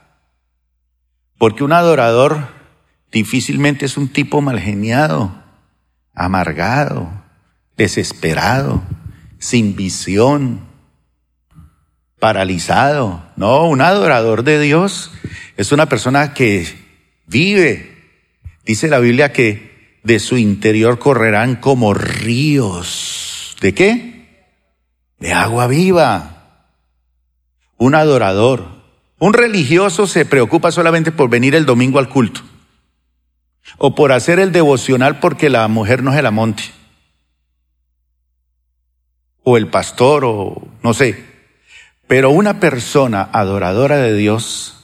Porque 1.38 1.64
un 1.64 1.72
adorador 1.72 2.50
difícilmente 3.14 3.86
es 3.86 3.96
un 3.96 4.10
tipo 4.10 4.42
malgeniado, 4.42 5.42
amargado, 6.14 7.10
desesperado, 7.78 8.84
sin 9.40 9.78
visión, 9.78 10.70
paralizado. 12.22 13.26
No, 13.36 13.68
un 13.68 13.82
adorador 13.82 14.44
de 14.46 14.62
Dios 14.62 15.12
es 15.58 15.74
una 15.74 15.90
persona 15.90 16.34
que 16.34 16.66
vive. 17.28 17.92
Dice 18.64 18.88
la 18.88 19.00
Biblia 19.00 19.34
que 19.34 20.00
de 20.04 20.20
su 20.20 20.38
interior 20.38 21.00
correrán 21.00 21.58
como 21.58 21.94
ríos 21.94 23.32
¿De 23.62 23.76
qué? 23.76 24.48
De 25.20 25.32
agua 25.32 25.68
viva. 25.68 26.66
Un 27.78 27.94
adorador. 27.94 28.82
Un 29.20 29.34
religioso 29.34 30.08
se 30.08 30.26
preocupa 30.26 30.72
solamente 30.72 31.12
por 31.12 31.30
venir 31.30 31.54
el 31.54 31.68
domingo 31.68 32.00
al 32.00 32.10
culto. 32.10 32.42
O 33.78 33.94
por 33.94 34.12
hacer 34.12 34.40
el 34.40 34.52
devocional 34.52 35.20
porque 35.20 35.50
la 35.50 35.68
mujer 35.68 36.02
no 36.02 36.12
se 36.12 36.24
la 36.24 36.32
monte. 36.32 36.64
O 39.44 39.58
el 39.58 39.68
pastor, 39.68 40.26
o 40.26 40.68
no 40.82 40.94
sé. 40.96 41.31
Pero 42.12 42.30
una 42.30 42.60
persona 42.60 43.30
adoradora 43.32 43.96
de 43.96 44.14
Dios 44.14 44.76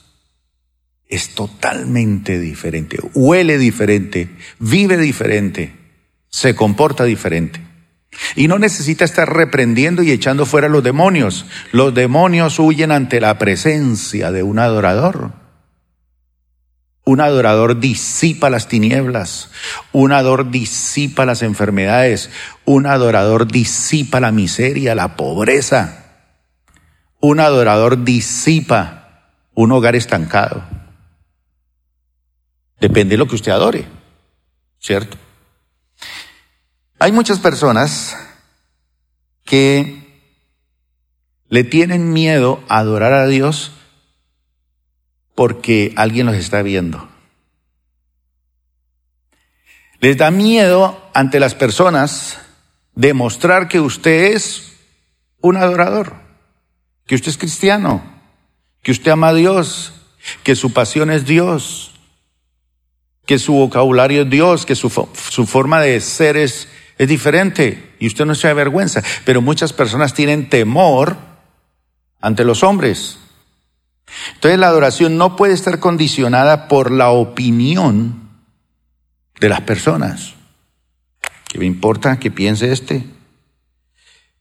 es 1.09 1.35
totalmente 1.35 2.39
diferente. 2.39 2.99
Huele 3.15 3.57
diferente, 3.57 4.29
vive 4.59 4.95
diferente, 4.95 5.75
se 6.29 6.55
comporta 6.55 7.03
diferente. 7.03 7.59
Y 8.37 8.47
no 8.47 8.59
necesita 8.59 9.03
estar 9.03 9.35
reprendiendo 9.35 10.03
y 10.03 10.11
echando 10.11 10.45
fuera 10.45 10.69
los 10.69 10.81
demonios. 10.85 11.45
Los 11.73 11.93
demonios 11.93 12.59
huyen 12.59 12.93
ante 12.93 13.19
la 13.19 13.37
presencia 13.37 14.31
de 14.31 14.43
un 14.43 14.57
adorador. 14.57 15.33
Un 17.03 17.19
adorador 17.19 17.81
disipa 17.81 18.49
las 18.49 18.69
tinieblas, 18.69 19.51
un 19.91 20.13
adorador 20.13 20.49
disipa 20.49 21.25
las 21.25 21.41
enfermedades, 21.41 22.29
un 22.63 22.85
adorador 22.85 23.51
disipa 23.51 24.21
la 24.21 24.31
miseria, 24.31 24.95
la 24.95 25.17
pobreza. 25.17 26.06
Un 27.27 27.41
adorador 27.41 28.05
disipa 28.05 29.33
un 29.53 29.73
hogar 29.73 29.97
estancado. 29.97 30.63
Depende 32.79 33.15
de 33.15 33.17
lo 33.17 33.27
que 33.27 33.35
usted 33.35 33.51
adore, 33.51 33.83
¿cierto? 34.79 35.17
Hay 36.99 37.11
muchas 37.11 37.39
personas 37.39 38.15
que 39.43 40.23
le 41.49 41.65
tienen 41.65 42.13
miedo 42.13 42.63
a 42.69 42.77
adorar 42.77 43.11
a 43.11 43.27
Dios 43.27 43.73
porque 45.35 45.91
alguien 45.97 46.27
los 46.27 46.35
está 46.35 46.61
viendo. 46.61 47.09
Les 49.99 50.15
da 50.15 50.31
miedo 50.31 51.09
ante 51.13 51.41
las 51.41 51.55
personas 51.55 52.39
demostrar 52.95 53.67
que 53.67 53.81
usted 53.81 54.33
es 54.33 54.77
un 55.41 55.57
adorador, 55.57 56.26
que 57.07 57.15
usted 57.15 57.29
es 57.29 57.37
cristiano, 57.37 58.03
que 58.83 58.91
usted 58.91 59.11
ama 59.11 59.29
a 59.29 59.33
Dios, 59.33 59.93
que 60.43 60.55
su 60.55 60.73
pasión 60.73 61.09
es 61.09 61.25
Dios, 61.25 61.93
que 63.25 63.39
su 63.39 63.53
vocabulario 63.53 64.21
es 64.21 64.29
Dios, 64.29 64.65
que 64.65 64.75
su, 64.75 64.89
forma 64.89 65.81
de 65.81 65.99
ser 65.99 66.37
es 66.37 66.67
es 66.97 67.07
diferente 67.07 67.95
y 67.99 68.07
usted 68.07 68.25
no 68.25 68.35
se 68.35 68.47
avergüenza, 68.47 69.03
pero 69.23 69.41
muchas 69.41 69.73
personas 69.73 70.13
tienen 70.13 70.49
temor 70.49 71.17
ante 72.19 72.43
los 72.43 72.63
hombres. 72.63 73.19
Entonces 74.33 74.59
la 74.59 74.67
adoración 74.67 75.17
no 75.17 75.35
puede 75.35 75.53
estar 75.53 75.79
condicionada 75.79 76.67
por 76.67 76.91
la 76.91 77.09
opinión 77.09 78.29
de 79.39 79.49
las 79.49 79.61
personas. 79.61 80.33
¿Qué 81.47 81.59
me 81.59 81.65
importa 81.65 82.19
que 82.19 82.31
piense 82.31 82.71
este? 82.71 83.05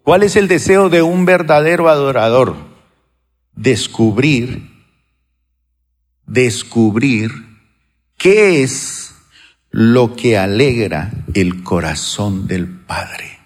¿Cuál 0.06 0.22
es 0.22 0.36
el 0.36 0.46
deseo 0.46 0.88
de 0.88 1.02
un 1.02 1.24
verdadero 1.24 1.88
adorador? 1.88 2.54
Descubrir, 3.56 4.70
descubrir 6.24 7.32
qué 8.16 8.62
es 8.62 9.16
lo 9.72 10.14
que 10.14 10.38
alegra 10.38 11.10
el 11.34 11.64
corazón 11.64 12.46
del 12.46 12.68
Padre. 12.68 13.40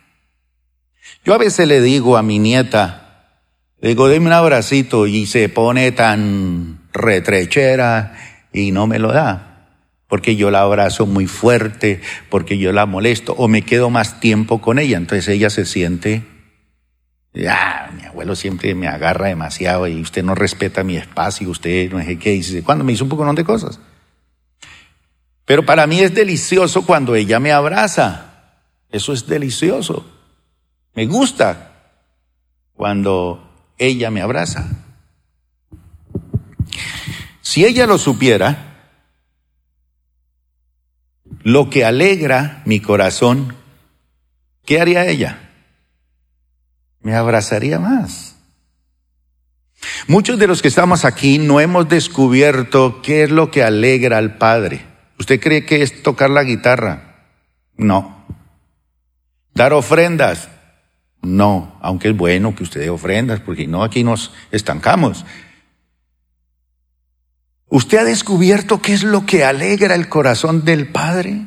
Yo 1.25 1.33
a 1.33 1.39
veces 1.39 1.67
le 1.67 1.81
digo 1.81 2.19
a 2.19 2.23
mi 2.23 2.39
nieta, 2.39 3.39
le 3.81 3.89
digo, 3.89 4.09
deme 4.11 4.27
un 4.27 4.35
abracito 4.35 5.07
y 5.07 5.25
se 5.25 5.49
pone 5.49 5.93
tan 5.93 6.91
retrechera 6.93 8.19
y 8.53 8.71
no 8.71 8.87
me 8.87 8.99
lo 8.99 9.15
da, 9.15 9.79
porque 10.09 10.37
yo 10.37 10.51
la 10.51 10.61
abrazo 10.61 11.07
muy 11.07 11.27
fuerte, 11.27 12.03
porque 12.29 12.59
yo 12.59 12.71
la 12.73 12.85
molesto 12.85 13.33
o 13.33 13.49
me 13.49 13.63
quedo 13.63 13.89
más 13.89 14.21
tiempo 14.21 14.61
con 14.61 14.79
ella. 14.79 14.99
Entonces 14.99 15.27
ella 15.29 15.49
se 15.49 15.65
siente, 15.65 16.23
ya, 17.33 17.91
mi 17.95 18.05
abuelo 18.05 18.35
siempre 18.35 18.75
me 18.75 18.89
agarra 18.89 19.29
demasiado 19.29 19.87
y 19.87 20.01
usted 20.01 20.25
no 20.25 20.35
respeta 20.35 20.83
mi 20.83 20.97
espacio, 20.97 21.49
usted 21.49 21.91
no 21.91 22.03
sé 22.03 22.19
qué, 22.19 22.31
dice, 22.31 22.63
cuando 22.63 22.85
me 22.85 22.93
hizo 22.93 23.05
un 23.05 23.11
poco 23.11 23.33
de 23.33 23.45
cosas. 23.45 23.79
Pero 25.45 25.65
para 25.65 25.87
mí 25.87 26.01
es 26.01 26.15
delicioso 26.15 26.87
cuando 26.87 27.15
ella 27.15 27.41
me 27.41 27.53
abraza. 27.53 28.55
Eso 28.89 29.13
es 29.13 29.27
delicioso. 29.27 30.07
Me 30.95 31.07
gusta. 31.07 31.67
cuando 32.75 33.51
ella 33.77 34.11
me 34.11 34.23
abraza. 34.23 34.69
Si 37.41 37.65
ella 37.65 37.87
lo 37.87 37.99
supiera, 37.99 38.71
lo 41.43 41.69
que 41.69 41.85
alegra 41.85 42.63
mi 42.65 42.81
corazón, 42.81 43.57
¿qué 44.65 44.81
haría 44.81 45.07
ella? 45.07 45.50
Me 47.03 47.15
abrazaría 47.15 47.79
más. 47.79 48.37
Muchos 50.07 50.39
de 50.39 50.47
los 50.47 50.63
que 50.63 50.69
estamos 50.69 51.05
aquí 51.05 51.39
no 51.39 51.61
hemos 51.61 51.89
descubierto 51.89 53.01
qué 53.03 53.25
es 53.25 53.31
lo 53.31 53.51
que 53.51 53.63
alegra 53.63 54.19
al 54.19 54.37
Padre. 54.37 54.85
¿Usted 55.19 55.41
cree 55.41 55.65
que 55.65 55.83
es 55.83 56.03
tocar 56.03 56.31
la 56.31 56.43
guitarra? 56.43 57.29
No. 57.77 58.27
Dar 59.55 59.73
ofrendas. 59.73 60.49
No, 61.23 61.79
aunque 61.83 62.09
es 62.09 62.17
bueno 62.17 62.55
que 62.55 62.63
usted 62.63 62.81
dé 62.81 62.91
ofrendas, 62.91 63.41
porque 63.41 63.67
no 63.67 63.83
aquí 63.83 64.05
nos 64.05 64.33
estancamos. 64.51 65.25
¿Usted 67.69 67.99
ha 67.99 68.05
descubierto 68.05 68.81
qué 68.81 68.95
es 68.95 69.05
lo 69.05 69.27
que 69.27 69.45
alegra 69.45 69.95
el 69.95 70.09
corazón 70.09 70.65
del 70.65 70.89
Padre 70.89 71.43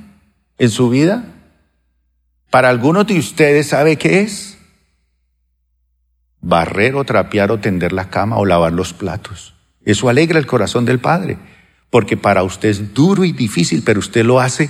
en 0.58 0.70
su 0.70 0.90
vida? 0.90 1.26
Para 2.50 2.70
algunos 2.70 3.08
de 3.08 3.18
ustedes, 3.18 3.70
¿sabe 3.70 3.98
qué 3.98 4.22
es? 4.22 4.58
Barrer 6.44 6.96
o 6.96 7.06
trapear 7.06 7.52
o 7.52 7.60
tender 7.60 7.94
la 7.94 8.10
cama 8.10 8.38
o 8.38 8.46
lavar 8.46 8.74
los 8.74 8.94
platos. 8.94 9.54
Eso 9.86 10.10
alegra 10.10 10.38
el 10.38 10.46
corazón 10.46 10.86
del 10.86 11.00
Padre, 11.00 11.38
porque 11.90 12.18
para 12.18 12.44
usted 12.44 12.70
es 12.70 12.94
duro 12.94 13.24
y 13.24 13.32
difícil, 13.32 13.82
pero 13.84 14.00
usted 14.00 14.26
lo 14.26 14.40
hace 14.40 14.70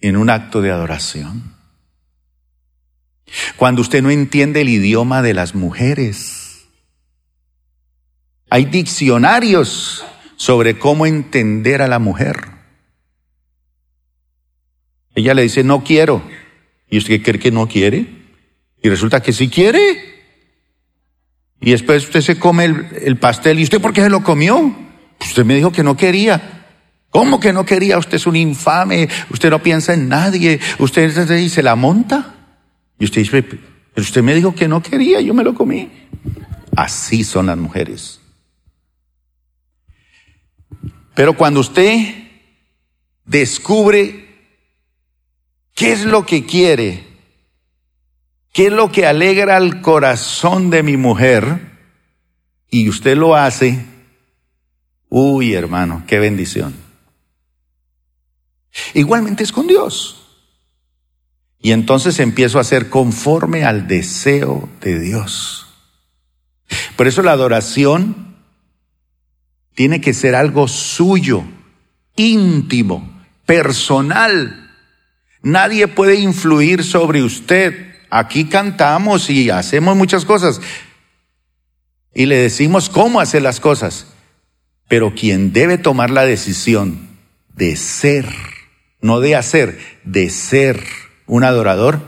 en 0.00 0.16
un 0.16 0.28
acto 0.28 0.60
de 0.60 0.72
adoración. 0.72 1.54
Cuando 3.56 3.80
usted 3.80 4.02
no 4.02 4.10
entiende 4.10 4.62
el 4.62 4.68
idioma 4.68 5.22
de 5.22 5.34
las 5.34 5.54
mujeres, 5.54 6.66
hay 8.50 8.64
diccionarios 8.64 10.04
sobre 10.36 10.78
cómo 10.78 11.06
entender 11.06 11.80
a 11.80 11.88
la 11.88 11.98
mujer. 11.98 12.48
Ella 15.14 15.34
le 15.34 15.42
dice, 15.42 15.64
no 15.64 15.84
quiero. 15.84 16.22
¿Y 16.90 16.98
usted 16.98 17.22
cree 17.22 17.38
que 17.38 17.50
no 17.50 17.68
quiere? 17.68 18.17
Y 18.82 18.88
resulta 18.88 19.22
que 19.22 19.32
sí 19.32 19.48
quiere. 19.48 20.18
Y 21.60 21.72
después 21.72 22.04
usted 22.04 22.20
se 22.20 22.38
come 22.38 22.64
el, 22.64 23.16
pastel. 23.18 23.58
¿Y 23.58 23.64
usted 23.64 23.80
por 23.80 23.92
qué 23.92 24.02
se 24.02 24.10
lo 24.10 24.22
comió? 24.22 24.76
Pues 25.18 25.30
usted 25.30 25.44
me 25.44 25.56
dijo 25.56 25.72
que 25.72 25.82
no 25.82 25.96
quería. 25.96 26.66
¿Cómo 27.10 27.40
que 27.40 27.52
no 27.52 27.64
quería? 27.64 27.98
Usted 27.98 28.16
es 28.16 28.26
un 28.26 28.36
infame. 28.36 29.08
Usted 29.30 29.50
no 29.50 29.62
piensa 29.62 29.94
en 29.94 30.08
nadie. 30.08 30.60
Usted 30.78 31.48
se 31.48 31.62
la 31.62 31.74
monta. 31.74 32.34
Y 32.98 33.04
usted 33.04 33.22
dice, 33.22 33.42
pero 33.42 34.04
usted 34.04 34.22
me 34.22 34.34
dijo 34.34 34.54
que 34.54 34.68
no 34.68 34.82
quería, 34.82 35.20
yo 35.20 35.34
me 35.34 35.42
lo 35.42 35.54
comí. 35.54 35.90
Así 36.76 37.24
son 37.24 37.46
las 37.46 37.56
mujeres. 37.56 38.20
Pero 41.14 41.36
cuando 41.36 41.58
usted 41.58 42.14
descubre 43.24 44.28
qué 45.74 45.90
es 45.90 46.04
lo 46.04 46.24
que 46.24 46.46
quiere, 46.46 47.07
qué 48.58 48.66
es 48.66 48.72
lo 48.72 48.90
que 48.90 49.06
alegra 49.06 49.56
al 49.56 49.82
corazón 49.82 50.68
de 50.68 50.82
mi 50.82 50.96
mujer, 50.96 51.60
y 52.68 52.88
usted 52.88 53.16
lo 53.16 53.36
hace, 53.36 53.86
uy 55.08 55.54
hermano, 55.54 56.02
qué 56.08 56.18
bendición. 56.18 56.74
Igualmente 58.94 59.44
es 59.44 59.52
con 59.52 59.68
Dios. 59.68 60.40
Y 61.60 61.70
entonces 61.70 62.18
empiezo 62.18 62.58
a 62.58 62.64
ser 62.64 62.90
conforme 62.90 63.62
al 63.62 63.86
deseo 63.86 64.68
de 64.80 64.98
Dios. 64.98 65.68
Por 66.96 67.06
eso 67.06 67.22
la 67.22 67.30
adoración 67.30 68.38
tiene 69.76 70.00
que 70.00 70.12
ser 70.12 70.34
algo 70.34 70.66
suyo, 70.66 71.44
íntimo, 72.16 73.22
personal. 73.46 74.74
Nadie 75.42 75.86
puede 75.86 76.16
influir 76.16 76.82
sobre 76.82 77.22
usted. 77.22 77.87
Aquí 78.10 78.46
cantamos 78.46 79.30
y 79.30 79.50
hacemos 79.50 79.96
muchas 79.96 80.24
cosas. 80.24 80.60
Y 82.14 82.26
le 82.26 82.36
decimos 82.36 82.88
cómo 82.88 83.20
hacer 83.20 83.42
las 83.42 83.60
cosas. 83.60 84.06
Pero 84.88 85.14
quien 85.14 85.52
debe 85.52 85.78
tomar 85.78 86.10
la 86.10 86.24
decisión 86.24 87.08
de 87.54 87.76
ser, 87.76 88.26
no 89.00 89.20
de 89.20 89.36
hacer, 89.36 89.78
de 90.04 90.30
ser 90.30 90.82
un 91.26 91.44
adorador, 91.44 92.00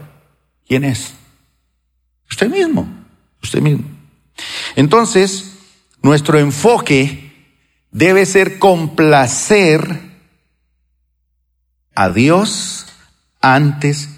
¿quién 0.66 0.84
es? 0.84 1.12
Usted 2.30 2.48
mismo, 2.48 2.88
usted 3.42 3.60
mismo. 3.60 3.84
Entonces, 4.76 5.52
nuestro 6.02 6.38
enfoque 6.38 7.30
debe 7.90 8.24
ser 8.24 8.58
complacer 8.58 10.00
a 11.94 12.08
Dios 12.08 12.86
antes 13.40 14.08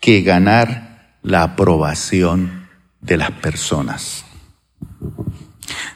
que 0.00 0.22
ganar 0.22 0.91
la 1.22 1.42
aprobación 1.42 2.68
de 3.00 3.16
las 3.16 3.30
personas. 3.30 4.24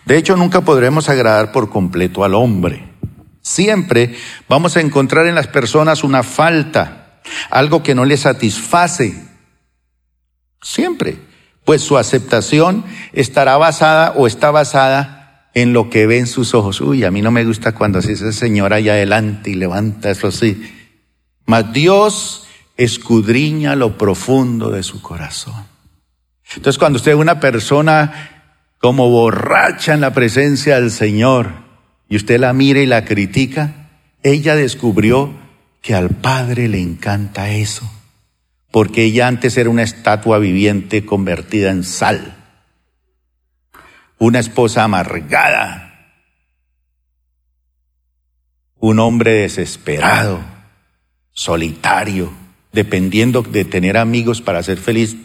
De 0.05 0.17
hecho, 0.17 0.37
nunca 0.37 0.61
podremos 0.61 1.09
agradar 1.09 1.53
por 1.53 1.69
completo 1.69 2.25
al 2.25 2.35
hombre. 2.35 2.89
Siempre 3.41 4.17
vamos 4.49 4.77
a 4.77 4.81
encontrar 4.81 5.27
en 5.27 5.35
las 5.35 5.47
personas 5.47 6.05
una 6.05 6.23
falta 6.23 7.21
algo 7.51 7.83
que 7.83 7.95
no 7.95 8.05
le 8.05 8.17
satisface. 8.17 9.23
Siempre. 10.62 11.19
Pues 11.65 11.83
su 11.83 11.99
aceptación 11.99 12.85
estará 13.12 13.57
basada 13.57 14.12
o 14.12 14.29
está 14.29 14.53
basada 14.53 15.51
en 15.53 15.73
lo 15.73 15.91
que 15.91 16.07
ve 16.07 16.19
en 16.19 16.29
sus 16.29 16.55
ojos. 16.55 16.81
Uy, 16.81 17.03
a 17.03 17.11
mí 17.11 17.23
no 17.23 17.33
me 17.33 17.45
gusta 17.45 17.73
cuando 17.73 17.99
así 17.99 18.12
esa 18.12 18.31
señora 18.31 18.77
allá 18.77 18.93
adelante 18.93 19.51
y 19.51 19.55
levanta 19.55 20.11
eso 20.11 20.29
así. 20.29 20.73
Mas 21.45 21.73
Dios 21.73 22.46
escudriña 22.77 23.75
lo 23.75 23.97
profundo 23.97 24.71
de 24.71 24.83
su 24.83 25.01
corazón. 25.03 25.67
Entonces 26.55 26.79
cuando 26.79 26.99
usted 26.99 27.12
ve 27.12 27.17
una 27.21 27.41
persona 27.41 28.47
como 28.79 29.11
borracha 29.11 29.95
en 29.95 30.01
la 30.01 30.12
presencia 30.12 30.77
del 30.77 30.91
Señor 30.91 31.53
y 32.09 32.17
usted 32.17 32.39
la 32.39 32.53
mira 32.53 32.81
y 32.81 32.87
la 32.87 33.05
critica, 33.05 33.91
ella 34.23 34.55
descubrió 34.55 35.35
que 35.81 35.95
al 35.95 36.11
Padre 36.11 36.69
le 36.69 36.81
encanta 36.81 37.51
eso, 37.51 37.91
porque 38.71 39.05
ella 39.05 39.29
antes 39.29 39.57
era 39.57 39.71
una 39.71 39.83
estatua 39.83 40.39
viviente 40.39 41.05
convertida 41.05 41.71
en 41.71 41.85
sal, 41.85 42.37
una 44.19 44.39
esposa 44.39 44.85
amargada, 44.85 46.12
un 48.79 48.99
hombre 48.99 49.33
desesperado, 49.33 50.41
solitario, 51.33 52.33
dependiendo 52.77 53.43
de 53.43 53.65
tener 53.65 53.97
amigos 53.97 54.43
para 54.43 54.62
ser 54.62 54.77
feliz. 54.77 55.17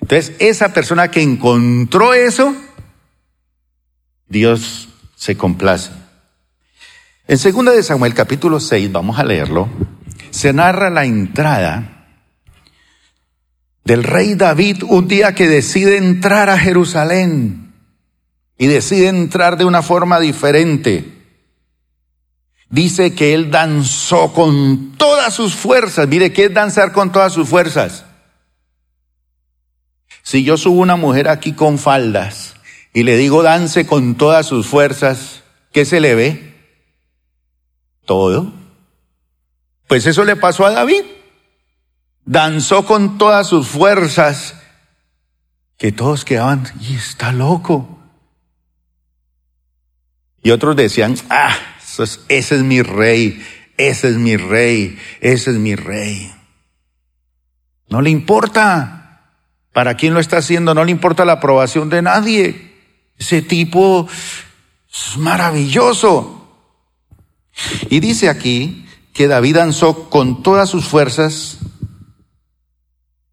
Entonces, 0.00 0.34
esa 0.38 0.72
persona 0.72 1.10
que 1.10 1.20
encontró 1.20 2.14
eso, 2.14 2.56
Dios 4.26 4.88
se 5.14 5.36
complace. 5.36 5.90
En 7.28 7.38
2 7.38 7.76
de 7.76 7.82
Samuel 7.82 8.14
capítulo 8.14 8.58
6, 8.58 8.90
vamos 8.90 9.18
a 9.18 9.24
leerlo, 9.24 9.68
se 10.30 10.54
narra 10.54 10.88
la 10.88 11.04
entrada 11.04 12.08
del 13.84 14.02
rey 14.02 14.34
David 14.34 14.82
un 14.82 15.08
día 15.08 15.34
que 15.34 15.48
decide 15.48 15.98
entrar 15.98 16.48
a 16.48 16.58
Jerusalén 16.58 17.74
y 18.56 18.66
decide 18.66 19.08
entrar 19.08 19.58
de 19.58 19.66
una 19.66 19.82
forma 19.82 20.20
diferente. 20.20 21.15
Dice 22.68 23.14
que 23.14 23.32
él 23.34 23.50
danzó 23.50 24.32
con 24.32 24.92
todas 24.96 25.34
sus 25.34 25.54
fuerzas. 25.54 26.08
Mire, 26.08 26.32
¿qué 26.32 26.46
es 26.46 26.54
danzar 26.54 26.92
con 26.92 27.12
todas 27.12 27.32
sus 27.32 27.48
fuerzas? 27.48 28.04
Si 30.22 30.42
yo 30.42 30.56
subo 30.56 30.80
una 30.80 30.96
mujer 30.96 31.28
aquí 31.28 31.52
con 31.52 31.78
faldas 31.78 32.54
y 32.92 33.04
le 33.04 33.16
digo 33.16 33.42
dance 33.42 33.86
con 33.86 34.16
todas 34.16 34.46
sus 34.46 34.66
fuerzas, 34.66 35.42
¿qué 35.72 35.84
se 35.84 36.00
le 36.00 36.14
ve? 36.14 36.46
todo. 38.06 38.52
Pues 39.86 40.06
eso 40.06 40.24
le 40.24 40.36
pasó 40.36 40.64
a 40.64 40.70
David. 40.70 41.02
Danzó 42.24 42.86
con 42.86 43.18
todas 43.18 43.46
sus 43.46 43.68
fuerzas, 43.68 44.54
que 45.76 45.92
todos 45.92 46.24
quedaban, 46.24 46.66
y 46.80 46.96
está 46.96 47.30
loco. 47.30 48.00
Y 50.42 50.50
otros 50.50 50.74
decían, 50.74 51.16
ah, 51.30 51.56
ese 52.28 52.56
es 52.56 52.62
mi 52.62 52.82
rey, 52.82 53.42
ese 53.76 54.08
es 54.08 54.16
mi 54.16 54.36
rey, 54.36 54.98
ese 55.20 55.50
es 55.50 55.56
mi 55.56 55.74
rey. 55.74 56.32
No 57.88 58.00
le 58.02 58.10
importa 58.10 59.32
para 59.72 59.94
quién 59.94 60.14
lo 60.14 60.20
está 60.20 60.38
haciendo, 60.38 60.74
no 60.74 60.84
le 60.84 60.90
importa 60.90 61.24
la 61.24 61.34
aprobación 61.34 61.88
de 61.90 62.02
nadie. 62.02 62.72
Ese 63.18 63.42
tipo 63.42 64.08
es 64.08 65.16
maravilloso. 65.16 66.48
Y 67.90 68.00
dice 68.00 68.28
aquí 68.28 68.86
que 69.12 69.28
David 69.28 69.56
danzó 69.56 70.10
con 70.10 70.42
todas 70.42 70.68
sus 70.68 70.84
fuerzas 70.84 71.58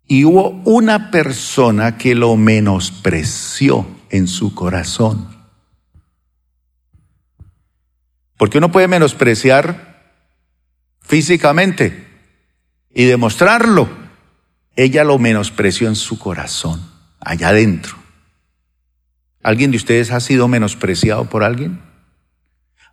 Y 0.08 0.26
hubo 0.26 0.50
una 0.66 1.12
persona 1.12 1.98
que 1.98 2.14
lo 2.14 2.36
menospreció 2.36 3.86
en 4.10 4.28
su 4.28 4.54
corazón. 4.54 5.33
Porque 8.38 8.58
uno 8.58 8.72
puede 8.72 8.88
menospreciar 8.88 10.12
físicamente 11.02 12.08
y 12.94 13.06
demostrarlo. 13.06 13.90
Ella 14.76 15.04
lo 15.04 15.20
menospreció 15.20 15.88
en 15.88 15.96
su 15.96 16.18
corazón, 16.18 16.82
allá 17.20 17.50
adentro. 17.50 17.96
¿Alguien 19.44 19.72
de 19.72 19.78
ustedes 19.78 20.12
ha 20.12 20.20
sido 20.20 20.48
menospreciado 20.48 21.26
por 21.26 21.44
alguien? 21.44 21.82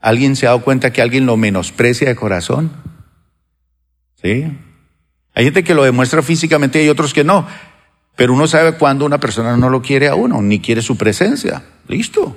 ¿Alguien 0.01 0.37
se 0.37 0.47
ha 0.47 0.51
dado 0.51 0.63
cuenta 0.63 0.93
que 0.93 1.03
alguien 1.03 1.27
lo 1.27 1.37
menosprecia 1.37 2.09
de 2.09 2.17
corazón? 2.17 2.73
¿Sí? 4.21 4.47
Hay 5.35 5.45
gente 5.45 5.65
que 5.65 5.75
lo 5.75 5.85
demuestra 5.85 6.23
físicamente 6.23 6.83
y 6.85 6.89
otros 6.89 7.15
que 7.15 7.25
no. 7.25 7.47
Pero 8.17 8.35
uno 8.35 8.47
sabe 8.47 8.73
cuando 8.73 9.07
una 9.07 9.21
persona 9.21 9.57
no 9.57 9.71
lo 9.71 9.81
quiere 9.81 10.09
a 10.09 10.15
uno, 10.15 10.43
ni 10.43 10.61
quiere 10.61 10.83
su 10.83 10.97
presencia. 10.97 11.65
Listo. 11.87 12.37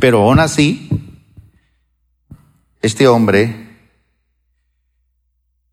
Pero 0.00 0.22
aún 0.22 0.40
así, 0.40 0.88
este 2.82 3.08
hombre, 3.08 3.68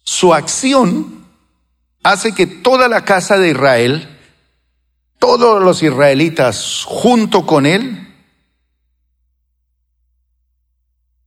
su 0.03 0.33
acción 0.33 1.25
hace 2.03 2.33
que 2.33 2.47
toda 2.47 2.87
la 2.87 3.03
casa 3.03 3.37
de 3.37 3.49
Israel, 3.49 4.17
todos 5.17 5.61
los 5.61 5.83
israelitas 5.83 6.83
junto 6.85 7.45
con 7.45 7.65
él, 7.65 8.07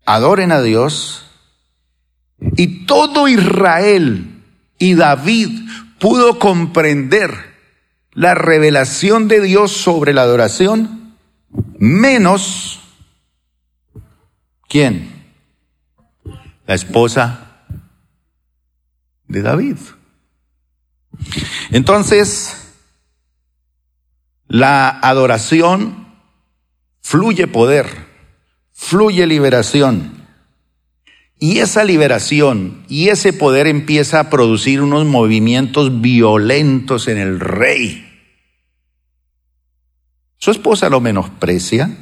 adoren 0.04 0.52
a 0.52 0.62
Dios 0.62 1.24
y 2.56 2.86
todo 2.86 3.28
Israel 3.28 4.42
y 4.78 4.94
David 4.94 5.50
pudo 5.98 6.38
comprender 6.38 7.52
la 8.12 8.34
revelación 8.34 9.28
de 9.28 9.40
Dios 9.40 9.72
sobre 9.72 10.12
la 10.12 10.22
adoración, 10.22 11.16
menos 11.78 12.80
¿quién? 14.68 15.21
La 16.72 16.76
esposa 16.76 17.66
de 19.28 19.42
David. 19.42 19.76
Entonces, 21.70 22.72
la 24.48 24.88
adoración 24.88 26.14
fluye 27.02 27.46
poder, 27.46 27.88
fluye 28.72 29.26
liberación. 29.26 30.24
Y 31.38 31.58
esa 31.58 31.84
liberación 31.84 32.86
y 32.88 33.10
ese 33.10 33.34
poder 33.34 33.66
empieza 33.66 34.18
a 34.18 34.30
producir 34.30 34.80
unos 34.80 35.04
movimientos 35.04 36.00
violentos 36.00 37.06
en 37.06 37.18
el 37.18 37.38
rey. 37.38 38.32
Su 40.38 40.50
esposa 40.50 40.88
lo 40.88 41.02
menosprecia, 41.02 41.94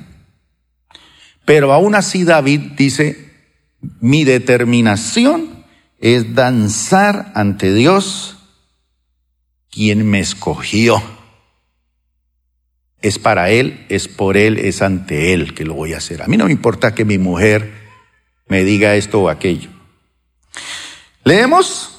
pero 1.45 1.73
aún 1.73 1.97
así 1.97 2.23
David 2.23 2.61
dice, 2.77 3.30
mi 4.01 4.25
determinación 4.25 5.65
es 5.99 6.35
danzar 6.35 7.33
ante 7.35 7.73
Dios, 7.73 8.37
quien 9.71 10.09
me 10.09 10.21
escogió. 10.21 11.03
Es 13.03 13.19
para 13.19 13.51
Él, 13.51 13.87
es 13.89 14.09
por 14.09 14.37
Él, 14.37 14.59
es 14.59 14.83
ante 14.83 15.33
Él 15.33 15.55
que 15.55 15.65
lo 15.65 15.75
voy 15.75 15.95
a 15.95 15.99
hacer. 15.99 16.23
A 16.23 16.27
mí 16.27 16.37
no 16.37 16.47
me 16.47 16.53
importa 16.53 16.95
que 16.95 17.05
mi 17.05 17.19
mujer 17.19 17.73
me 18.49 18.65
diga 18.65 18.97
esto 18.97 19.21
o 19.21 19.29
aquello. 19.29 19.71
¿Leemos? 21.25 21.99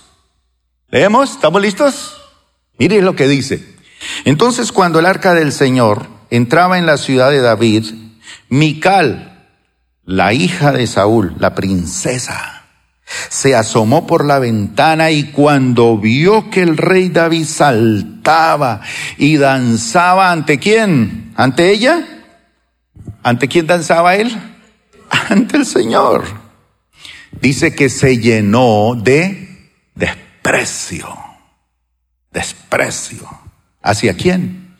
¿Leemos? 0.90 1.32
¿Estamos 1.32 1.62
listos? 1.62 2.18
Mire 2.78 3.02
lo 3.02 3.16
que 3.16 3.28
dice. 3.28 3.64
Entonces 4.26 4.72
cuando 4.72 5.00
el 5.00 5.06
arca 5.06 5.34
del 5.34 5.52
Señor 5.52 6.08
entraba 6.30 6.78
en 6.78 6.86
la 6.86 6.98
ciudad 6.98 7.32
de 7.32 7.42
David, 7.42 7.86
Mical, 8.50 9.31
la 10.04 10.34
hija 10.34 10.72
de 10.72 10.88
Saúl, 10.88 11.36
la 11.40 11.56
princesa, 11.56 12.64
se 13.30 13.56
asomó 13.56 14.08
por 14.08 14.26
la 14.26 14.40
ventana 14.40 15.12
y 15.12 15.32
cuando 15.32 15.98
vio 15.98 16.50
que 16.50 16.62
el 16.62 16.78
rey 16.78 17.10
David 17.10 17.46
saltaba 17.46 18.82
y 19.18 19.38
danzaba 19.38 20.32
ante 20.32 20.60
quién? 20.60 21.34
¿Ante 21.36 21.72
ella? 21.72 22.06
¿Ante 23.24 23.48
quién 23.48 23.68
danzaba 23.68 24.16
él? 24.16 24.32
Ante 25.30 25.58
el 25.58 25.66
Señor 25.66 26.42
dice 27.40 27.74
que 27.74 27.90
se 27.90 28.18
llenó 28.18 28.96
de 28.96 29.72
desprecio. 29.96 31.08
Desprecio. 32.32 33.28
¿Hacia 33.82 34.14
quién? 34.16 34.78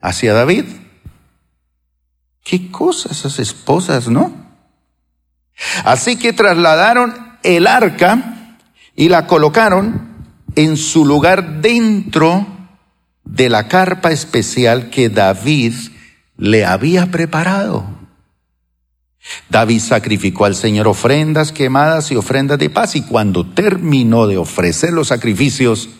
¿Hacia 0.00 0.34
David? 0.34 0.64
Qué 2.42 2.70
cosas 2.70 3.18
esas 3.18 3.38
esposas, 3.38 4.08
¿no? 4.08 4.34
Así 5.84 6.16
que 6.16 6.32
trasladaron 6.32 7.14
el 7.42 7.66
arca 7.66 8.56
y 8.96 9.08
la 9.08 9.26
colocaron 9.26 10.10
en 10.56 10.76
su 10.76 11.04
lugar 11.04 11.60
dentro 11.60 12.46
de 13.24 13.48
la 13.48 13.68
carpa 13.68 14.10
especial 14.10 14.90
que 14.90 15.08
David 15.08 15.74
le 16.36 16.64
había 16.64 17.10
preparado. 17.10 18.00
David 19.50 19.80
sacrificó 19.80 20.46
al 20.46 20.54
Señor 20.54 20.88
ofrendas 20.88 21.52
quemadas 21.52 22.10
y 22.10 22.16
ofrendas 22.16 22.58
de 22.58 22.70
paz 22.70 22.96
y 22.96 23.02
cuando 23.02 23.46
terminó 23.46 24.26
de 24.26 24.38
ofrecer 24.38 24.92
los 24.92 25.08
sacrificios, 25.08 25.90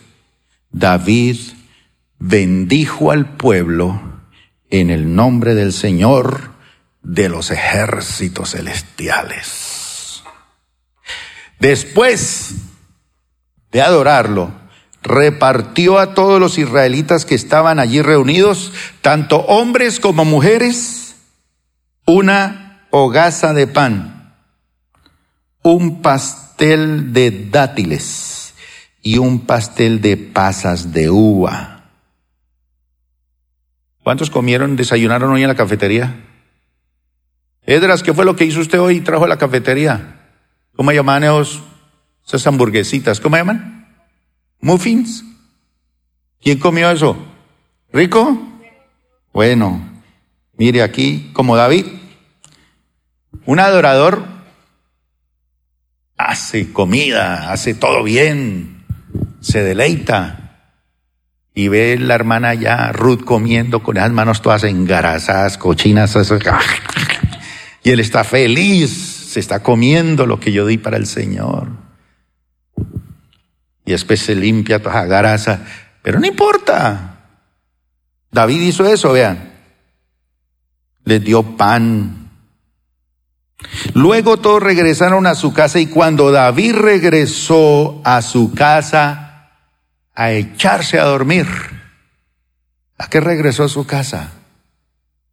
David 0.70 1.36
bendijo 2.18 3.10
al 3.10 3.36
pueblo 3.36 4.09
en 4.70 4.90
el 4.90 5.14
nombre 5.14 5.54
del 5.54 5.72
Señor 5.72 6.52
de 7.02 7.28
los 7.28 7.50
ejércitos 7.50 8.52
celestiales. 8.52 10.22
Después 11.58 12.54
de 13.70 13.82
adorarlo, 13.82 14.52
repartió 15.02 15.98
a 15.98 16.14
todos 16.14 16.40
los 16.40 16.58
israelitas 16.58 17.24
que 17.24 17.34
estaban 17.34 17.78
allí 17.78 18.02
reunidos, 18.02 18.72
tanto 19.00 19.38
hombres 19.46 20.00
como 20.00 20.24
mujeres, 20.24 21.16
una 22.06 22.86
hogaza 22.90 23.52
de 23.54 23.66
pan, 23.66 24.34
un 25.62 26.02
pastel 26.02 27.12
de 27.12 27.48
dátiles 27.50 28.54
y 29.02 29.18
un 29.18 29.46
pastel 29.46 30.00
de 30.00 30.16
pasas 30.16 30.92
de 30.92 31.10
uva. 31.10 31.79
¿Cuántos 34.02 34.30
comieron, 34.30 34.76
desayunaron 34.76 35.30
hoy 35.32 35.42
en 35.42 35.48
la 35.48 35.54
cafetería? 35.54 36.16
Edras, 37.66 38.02
¿qué 38.02 38.14
fue 38.14 38.24
lo 38.24 38.34
que 38.34 38.44
hizo 38.44 38.60
usted 38.60 38.80
hoy 38.80 39.00
trajo 39.00 39.24
a 39.24 39.28
la 39.28 39.38
cafetería? 39.38 40.20
¿Cómo 40.74 40.92
llaman 40.92 41.24
esos, 41.24 41.62
esas 42.26 42.46
hamburguesitas? 42.46 43.20
¿Cómo 43.20 43.36
llaman? 43.36 43.86
Muffins. 44.60 45.24
¿Quién 46.40 46.58
comió 46.58 46.90
eso? 46.90 47.16
¿Rico? 47.92 48.40
Bueno, 49.32 49.86
mire 50.56 50.82
aquí, 50.82 51.30
como 51.34 51.56
David, 51.56 51.86
un 53.44 53.60
adorador 53.60 54.24
hace 56.16 56.72
comida, 56.72 57.52
hace 57.52 57.74
todo 57.74 58.02
bien, 58.02 58.84
se 59.40 59.62
deleita. 59.62 60.39
Y 61.60 61.68
ve 61.68 61.98
la 61.98 62.14
hermana 62.14 62.54
ya, 62.54 62.90
Ruth, 62.90 63.22
comiendo 63.22 63.82
con 63.82 63.96
las 63.96 64.10
manos 64.10 64.40
todas 64.40 64.64
engarazadas, 64.64 65.58
cochinas. 65.58 66.16
Y 67.82 67.90
él 67.90 68.00
está 68.00 68.24
feliz, 68.24 68.90
se 68.90 69.40
está 69.40 69.62
comiendo 69.62 70.24
lo 70.24 70.40
que 70.40 70.52
yo 70.52 70.64
di 70.64 70.78
para 70.78 70.96
el 70.96 71.06
Señor. 71.06 71.68
Y 73.84 73.90
después 73.90 74.20
se 74.20 74.34
limpia 74.34 74.82
toda 74.82 75.04
grasa. 75.04 75.66
Pero 76.00 76.18
no 76.18 76.26
importa. 76.26 77.26
David 78.30 78.62
hizo 78.62 78.86
eso, 78.86 79.12
vean. 79.12 79.52
Les 81.04 81.22
dio 81.22 81.42
pan, 81.58 82.30
Luego 83.92 84.38
todos 84.38 84.62
regresaron 84.62 85.26
a 85.26 85.34
su 85.34 85.52
casa 85.52 85.78
y 85.78 85.88
cuando 85.88 86.32
David 86.32 86.76
regresó 86.76 88.00
a 88.02 88.22
su 88.22 88.54
casa 88.54 89.29
a 90.20 90.32
echarse 90.32 90.98
a 91.00 91.04
dormir, 91.04 91.46
¿a 92.98 93.08
qué 93.08 93.20
regresó 93.20 93.64
a 93.64 93.70
su 93.70 93.86
casa? 93.86 94.34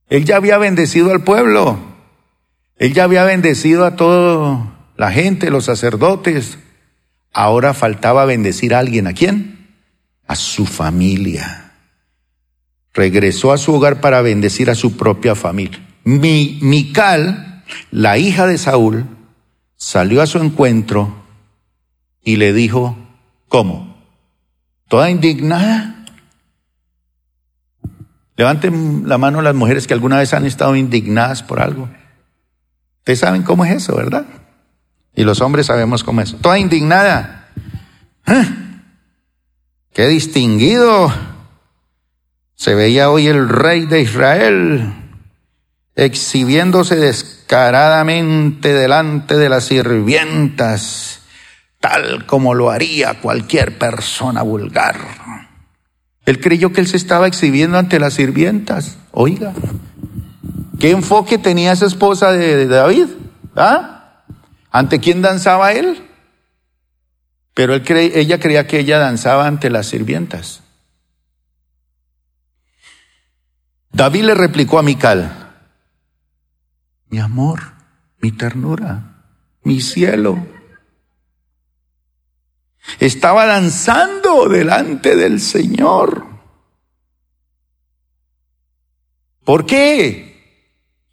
Él 0.08 0.24
ya 0.24 0.38
había 0.38 0.58
bendecido 0.58 1.12
al 1.12 1.26
pueblo, 1.26 1.78
él 2.78 2.94
ya 2.94 3.04
había 3.04 3.26
bendecido 3.26 3.84
a 3.84 3.98
toda 3.98 4.78
la 4.96 5.12
gente, 5.12 5.52
los 5.52 5.66
sacerdotes. 5.66 6.58
Ahora 7.34 7.74
faltaba 7.74 8.24
bendecir 8.24 8.74
a 8.74 8.80
alguien, 8.80 9.08
¿a 9.08 9.14
quién? 9.14 9.76
A 10.26 10.38
su 10.38 10.66
familia. 10.66 11.74
Regresó 12.94 13.52
a 13.52 13.58
su 13.58 13.74
hogar 13.74 14.00
para 14.00 14.22
bendecir 14.22 14.70
a 14.70 14.76
su 14.76 14.96
propia 14.96 15.36
familia. 15.36 15.86
Mi, 16.06 16.60
Mical, 16.62 17.66
la 17.92 18.18
hija 18.18 18.48
de 18.48 18.58
Saúl 18.58 19.06
salió 19.76 20.22
a 20.22 20.28
su 20.28 20.38
encuentro 20.38 21.14
y 22.24 22.38
le 22.38 22.54
dijo, 22.54 22.98
¿cómo? 23.50 23.87
Toda 24.88 25.10
indignada. 25.10 26.06
Levanten 28.36 29.08
la 29.08 29.18
mano 29.18 29.42
las 29.42 29.56
mujeres 29.56 29.88
que 29.88 29.94
alguna 29.94 30.18
vez 30.18 30.34
han 30.34 30.46
estado 30.46 30.76
indignadas 30.76 31.44
por 31.44 31.60
algo. 31.60 31.90
Ustedes 33.00 33.20
saben 33.20 33.44
cómo 33.44 33.66
es 33.66 33.72
eso, 33.72 33.96
¿verdad? 33.96 34.26
Y 35.16 35.24
los 35.24 35.42
hombres 35.42 35.66
sabemos 35.66 36.04
cómo 36.04 36.22
es. 36.22 36.36
Toda 36.40 36.60
indignada. 36.60 37.50
¿Eh? 38.28 38.46
Qué 39.94 40.08
distinguido 40.08 41.12
se 42.54 42.76
veía 42.76 43.10
hoy 43.10 43.28
el 43.28 43.50
rey 43.50 43.86
de 43.86 44.02
Israel 44.02 44.94
exhibiéndose 45.98 46.96
descaradamente 46.96 48.72
delante 48.72 49.36
de 49.36 49.50
las 49.50 49.66
sirvientas, 49.66 51.17
tal 51.90 52.26
como 52.26 52.54
lo 52.54 52.70
haría 52.70 53.20
cualquier 53.22 53.78
persona 53.78 54.42
vulgar. 54.42 54.98
Él 56.26 56.42
creyó 56.42 56.74
que 56.74 56.82
él 56.82 56.88
se 56.88 56.98
estaba 56.98 57.28
exhibiendo 57.28 57.78
ante 57.78 58.00
las 58.00 58.16
sirvientas. 58.16 58.98
Oiga, 59.12 59.54
¿qué 60.80 60.92
enfoque 60.92 61.38
tenía 61.38 61.72
esa 61.72 61.86
esposa 61.86 62.32
de, 62.34 62.68
David? 62.68 63.08
¿Ah? 63.56 64.24
¿Ante 64.70 65.00
quién 65.00 65.22
danzaba 65.22 65.72
él? 65.72 66.04
Pero 67.54 67.74
ella 67.74 68.40
creía 68.40 68.68
que 68.68 68.80
ella 68.80 69.00
danzaba 69.00 69.48
ante 69.48 69.70
las 69.70 69.88
sirvientas. 69.88 70.62
David 73.94 74.26
le 74.26 74.36
replicó 74.36 74.78
a 74.78 74.84
Mical, 74.84 75.32
mi 77.10 77.20
amor, 77.20 77.62
mi 78.22 78.32
ternura, 78.32 79.24
mi 79.64 79.80
cielo. 79.82 80.57
Estaba 83.00 83.46
danzando 83.46 84.48
delante 84.50 85.16
del 85.16 85.40
Señor. 85.40 86.26
¿Por 89.44 89.66
qué? 89.66 90.28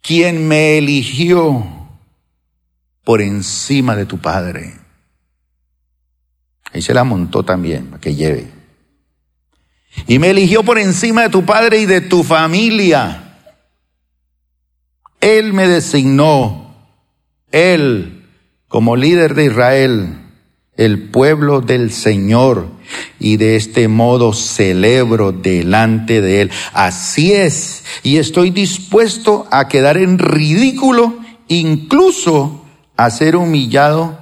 Quien 0.01 0.47
me 0.47 0.77
eligió 0.77 1.65
por 3.03 3.21
encima 3.21 3.95
de 3.95 4.05
tu 4.05 4.19
padre. 4.19 4.73
Ahí 6.73 6.81
se 6.81 6.93
la 6.93 7.03
montó 7.03 7.43
también, 7.43 7.87
para 7.87 8.01
que 8.01 8.15
lleve. 8.15 8.51
Y 10.07 10.19
me 10.19 10.31
eligió 10.31 10.63
por 10.63 10.77
encima 10.77 11.21
de 11.21 11.29
tu 11.29 11.45
padre 11.45 11.79
y 11.79 11.85
de 11.85 12.01
tu 12.01 12.23
familia. 12.23 13.21
Él 15.21 15.53
me 15.53 15.67
designó, 15.67 16.75
Él, 17.51 18.27
como 18.67 18.95
líder 18.95 19.33
de 19.33 19.45
Israel, 19.45 20.24
el 20.77 21.09
pueblo 21.09 21.61
del 21.61 21.91
Señor, 21.91 22.67
y 23.19 23.37
de 23.37 23.55
este 23.55 23.87
modo 23.87 24.33
celebro 24.33 25.31
delante 25.31 26.21
de 26.21 26.41
Él. 26.41 26.51
Así 26.73 27.33
es, 27.33 27.83
y 28.03 28.17
estoy 28.17 28.51
dispuesto 28.51 29.47
a 29.51 29.67
quedar 29.67 29.97
en 29.97 30.19
ridículo, 30.19 31.19
incluso 31.47 32.65
a 32.97 33.09
ser 33.09 33.35
humillado 33.35 34.19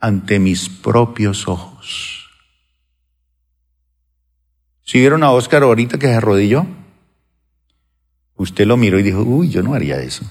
ante 0.00 0.38
mis 0.38 0.68
propios 0.68 1.48
ojos. 1.48 2.28
¿Si 4.84 4.98
vieron 4.98 5.22
a 5.22 5.32
Oscar 5.32 5.64
ahorita 5.64 5.98
que 5.98 6.06
se 6.06 6.14
arrodilló? 6.14 6.66
Usted 8.36 8.66
lo 8.66 8.76
miró 8.76 8.98
y 8.98 9.02
dijo, 9.02 9.22
uy, 9.22 9.50
yo 9.50 9.62
no 9.62 9.74
haría 9.74 10.00
eso. 10.00 10.24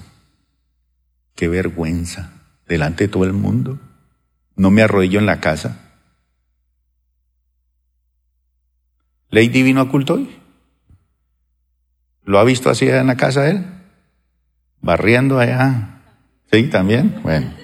Qué 1.34 1.46
vergüenza, 1.46 2.32
delante 2.66 3.04
de 3.04 3.08
todo 3.08 3.24
el 3.24 3.34
mundo. 3.34 3.78
No 4.58 4.70
me 4.70 4.82
arrodillo 4.82 5.18
en 5.18 5.26
la 5.26 5.40
casa. 5.40 5.78
¿Ley 9.30 9.48
divino 9.48 9.82
oculto 9.82 10.14
hoy? 10.14 10.38
¿Lo 12.24 12.38
ha 12.38 12.44
visto 12.44 12.68
así 12.68 12.86
en 12.88 13.06
la 13.06 13.16
casa 13.16 13.48
él? 13.48 13.64
Barriendo 14.80 15.38
allá. 15.38 16.02
¿Sí? 16.52 16.64
¿También? 16.64 17.20
Bueno. 17.22 17.54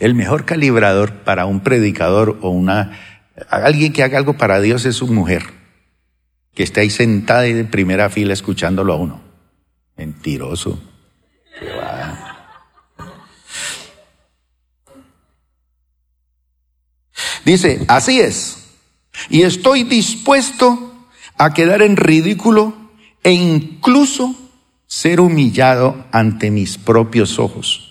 El 0.00 0.14
mejor 0.14 0.44
calibrador 0.44 1.24
para 1.24 1.46
un 1.46 1.60
predicador 1.60 2.38
o 2.40 2.50
una 2.50 2.98
alguien 3.50 3.92
que 3.92 4.02
haga 4.02 4.18
algo 4.18 4.34
para 4.38 4.60
Dios 4.60 4.86
es 4.86 4.96
su 4.96 5.08
mujer 5.08 5.42
que 6.54 6.62
esté 6.62 6.80
ahí 6.80 6.90
sentada 6.90 7.42
de 7.42 7.64
primera 7.64 8.08
fila 8.10 8.32
escuchándolo 8.32 8.92
a 8.92 8.96
uno. 8.96 9.20
Mentiroso. 9.96 10.80
Dice, 17.44 17.84
así 17.88 18.20
es. 18.20 18.58
Y 19.28 19.42
estoy 19.42 19.84
dispuesto 19.84 20.94
a 21.36 21.52
quedar 21.52 21.82
en 21.82 21.96
ridículo 21.96 22.74
e 23.22 23.32
incluso 23.32 24.34
ser 24.86 25.20
humillado 25.20 26.04
ante 26.12 26.50
mis 26.50 26.78
propios 26.78 27.38
ojos. 27.38 27.90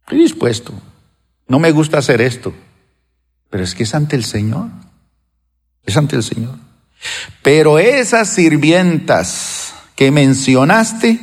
Estoy 0.00 0.20
dispuesto. 0.20 0.72
No 1.48 1.58
me 1.58 1.70
gusta 1.70 1.98
hacer 1.98 2.20
esto, 2.20 2.52
pero 3.50 3.64
es 3.64 3.74
que 3.74 3.84
es 3.84 3.94
ante 3.94 4.16
el 4.16 4.24
Señor. 4.24 4.68
Es 5.84 5.96
ante 5.96 6.16
el 6.16 6.22
Señor. 6.22 6.58
Pero 7.42 7.78
esas 7.78 8.28
sirvientas 8.28 9.74
que 9.94 10.10
mencionaste, 10.10 11.20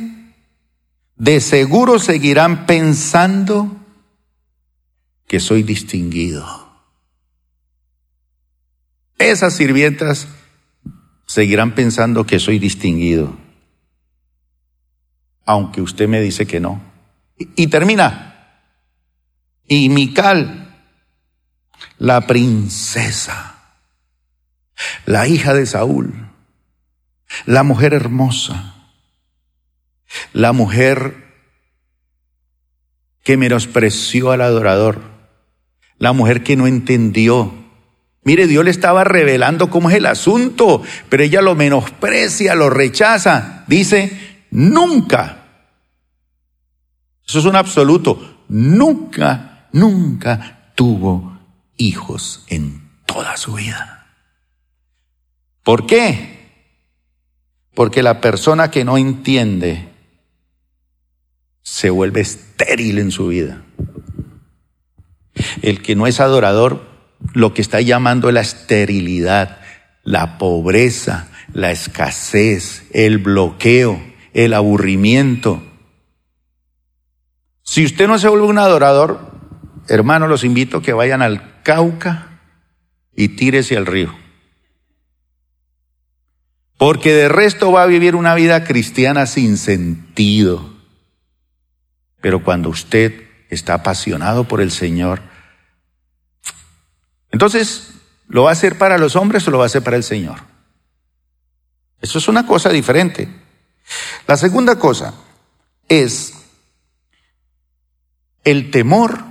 de 1.16 1.40
seguro 1.40 1.98
seguirán 1.98 2.66
pensando 2.66 3.76
que 5.26 5.40
soy 5.40 5.62
distinguido. 5.62 6.63
Esas 9.18 9.54
sirvientas 9.54 10.28
seguirán 11.26 11.74
pensando 11.74 12.26
que 12.26 12.38
soy 12.38 12.58
distinguido, 12.58 13.36
aunque 15.44 15.80
usted 15.80 16.08
me 16.08 16.20
dice 16.20 16.46
que 16.46 16.60
no. 16.60 16.80
Y, 17.36 17.66
termina. 17.66 18.30
Y 19.66 19.88
Mical, 19.88 20.74
la 21.98 22.26
princesa, 22.26 23.78
la 25.06 25.26
hija 25.26 25.54
de 25.54 25.66
Saúl, 25.66 26.28
la 27.46 27.62
mujer 27.62 27.94
hermosa, 27.94 28.74
la 30.32 30.52
mujer 30.52 31.24
que 33.22 33.36
menospreció 33.36 34.30
al 34.30 34.42
adorador, 34.42 35.00
la 35.98 36.12
mujer 36.12 36.44
que 36.44 36.56
no 36.56 36.66
entendió. 36.66 37.63
Mire, 38.24 38.46
Dios 38.46 38.64
le 38.64 38.70
estaba 38.70 39.04
revelando 39.04 39.68
cómo 39.68 39.90
es 39.90 39.96
el 39.96 40.06
asunto, 40.06 40.82
pero 41.08 41.22
ella 41.22 41.42
lo 41.42 41.54
menosprecia, 41.54 42.54
lo 42.54 42.70
rechaza. 42.70 43.64
Dice, 43.66 44.46
nunca. 44.50 45.44
Eso 47.26 47.38
es 47.38 47.44
un 47.44 47.56
absoluto. 47.56 48.44
Nunca, 48.48 49.68
nunca 49.72 50.72
tuvo 50.74 51.38
hijos 51.76 52.44
en 52.48 52.88
toda 53.04 53.36
su 53.36 53.54
vida. 53.54 54.06
¿Por 55.62 55.86
qué? 55.86 56.34
Porque 57.74 58.02
la 58.02 58.20
persona 58.20 58.70
que 58.70 58.84
no 58.84 58.96
entiende 58.96 59.92
se 61.62 61.90
vuelve 61.90 62.20
estéril 62.20 62.98
en 62.98 63.10
su 63.10 63.28
vida. 63.28 63.64
El 65.62 65.82
que 65.82 65.96
no 65.96 66.06
es 66.06 66.20
adorador, 66.20 66.93
lo 67.32 67.54
que 67.54 67.62
está 67.62 67.80
llamando 67.80 68.30
la 68.30 68.42
esterilidad, 68.42 69.60
la 70.02 70.38
pobreza, 70.38 71.28
la 71.52 71.70
escasez, 71.70 72.86
el 72.92 73.18
bloqueo, 73.18 74.02
el 74.32 74.52
aburrimiento. 74.54 75.62
Si 77.62 77.84
usted 77.84 78.06
no 78.06 78.18
se 78.18 78.28
vuelve 78.28 78.46
un 78.46 78.58
adorador, 78.58 79.32
hermano, 79.88 80.26
los 80.26 80.44
invito 80.44 80.78
a 80.78 80.82
que 80.82 80.92
vayan 80.92 81.22
al 81.22 81.62
Cauca 81.62 82.40
y 83.16 83.28
tírese 83.28 83.76
al 83.76 83.86
río. 83.86 84.14
Porque 86.76 87.14
de 87.14 87.28
resto 87.28 87.72
va 87.72 87.84
a 87.84 87.86
vivir 87.86 88.16
una 88.16 88.34
vida 88.34 88.64
cristiana 88.64 89.26
sin 89.26 89.56
sentido. 89.56 90.74
Pero 92.20 92.42
cuando 92.42 92.68
usted 92.68 93.28
está 93.48 93.74
apasionado 93.74 94.44
por 94.44 94.60
el 94.60 94.70
Señor, 94.70 95.22
entonces, 97.34 97.94
¿lo 98.28 98.44
va 98.44 98.50
a 98.50 98.52
hacer 98.52 98.78
para 98.78 98.96
los 98.96 99.16
hombres 99.16 99.48
o 99.48 99.50
lo 99.50 99.58
va 99.58 99.64
a 99.64 99.66
hacer 99.66 99.82
para 99.82 99.96
el 99.96 100.04
Señor? 100.04 100.38
Eso 102.00 102.18
es 102.18 102.28
una 102.28 102.46
cosa 102.46 102.68
diferente. 102.68 103.28
La 104.28 104.36
segunda 104.36 104.78
cosa 104.78 105.14
es 105.88 106.32
el 108.44 108.70
temor, 108.70 109.24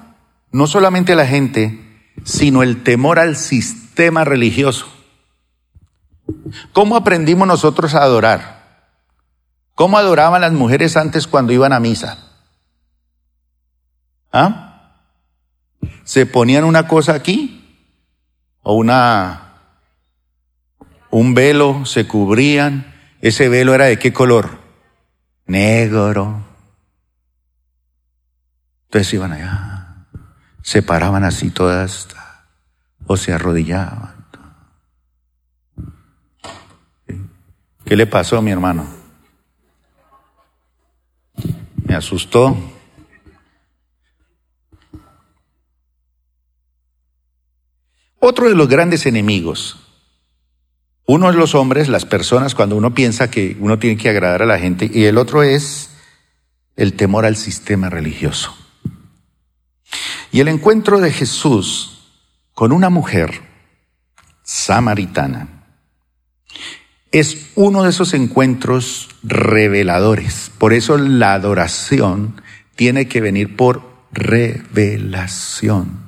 no 0.52 0.68
solamente 0.68 1.14
a 1.14 1.16
la 1.16 1.26
gente, 1.26 2.12
sino 2.26 2.62
el 2.62 2.84
temor 2.84 3.20
al 3.20 3.38
sistema 3.38 4.26
religioso. 4.26 4.86
¿Cómo 6.74 6.98
aprendimos 6.98 7.48
nosotros 7.48 7.96
a 7.96 8.04
adorar? 8.04 8.90
¿Cómo 9.76 9.98
adoraban 9.98 10.42
las 10.42 10.52
mujeres 10.52 10.98
antes 10.98 11.26
cuando 11.26 11.54
iban 11.54 11.72
a 11.72 11.80
misa? 11.80 12.18
¿Ah? 14.34 14.72
se 16.04 16.26
ponían 16.26 16.66
una 16.66 16.86
cosa 16.86 17.14
aquí 17.14 17.63
o 18.64 18.74
una 18.74 19.44
un 21.12 21.36
velo, 21.36 21.86
se 21.86 22.08
cubrían. 22.08 22.92
Ese 23.22 23.48
velo 23.48 23.76
era 23.76 23.86
de 23.86 24.00
qué 24.00 24.12
color? 24.12 24.60
Negro. 25.46 26.44
Entonces 28.86 29.14
iban 29.14 29.34
allá, 29.34 30.08
se 30.62 30.82
paraban 30.82 31.24
así 31.24 31.52
todas 31.52 32.08
o 33.06 33.18
se 33.18 33.34
arrodillaban. 33.34 34.26
¿Qué 37.86 37.96
le 37.96 38.08
pasó 38.08 38.38
a 38.38 38.42
mi 38.42 38.52
hermano? 38.52 38.86
Me 41.86 41.96
asustó. 41.96 42.58
Otro 48.26 48.48
de 48.48 48.56
los 48.56 48.70
grandes 48.70 49.06
enemigos, 49.06 49.76
uno 51.06 51.30
es 51.30 51.36
los 51.36 51.56
hombres, 51.56 51.90
las 51.90 52.06
personas, 52.06 52.56
cuando 52.56 52.78
uno 52.78 52.94
piensa 52.94 53.30
que 53.30 53.58
uno 53.60 53.80
tiene 53.80 53.98
que 53.98 54.08
agradar 54.08 54.44
a 54.44 54.46
la 54.46 54.60
gente, 54.60 54.90
y 54.90 55.04
el 55.04 55.18
otro 55.18 55.44
es 55.44 55.90
el 56.78 56.94
temor 56.94 57.26
al 57.26 57.36
sistema 57.36 57.90
religioso. 57.90 58.56
Y 60.32 60.40
el 60.40 60.48
encuentro 60.48 61.02
de 61.02 61.12
Jesús 61.12 62.14
con 62.54 62.72
una 62.72 62.90
mujer 62.90 63.42
samaritana 64.42 65.66
es 67.12 67.52
uno 67.56 67.84
de 67.84 67.90
esos 67.90 68.14
encuentros 68.14 69.10
reveladores. 69.24 70.50
Por 70.58 70.72
eso 70.72 70.98
la 70.98 71.34
adoración 71.34 72.42
tiene 72.78 73.10
que 73.10 73.20
venir 73.20 73.58
por 73.58 73.84
revelación. 74.14 76.03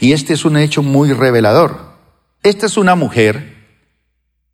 Y 0.00 0.12
este 0.12 0.34
es 0.34 0.44
un 0.44 0.56
hecho 0.56 0.82
muy 0.82 1.12
revelador. 1.12 1.92
Esta 2.42 2.66
es 2.66 2.76
una 2.76 2.94
mujer 2.94 3.56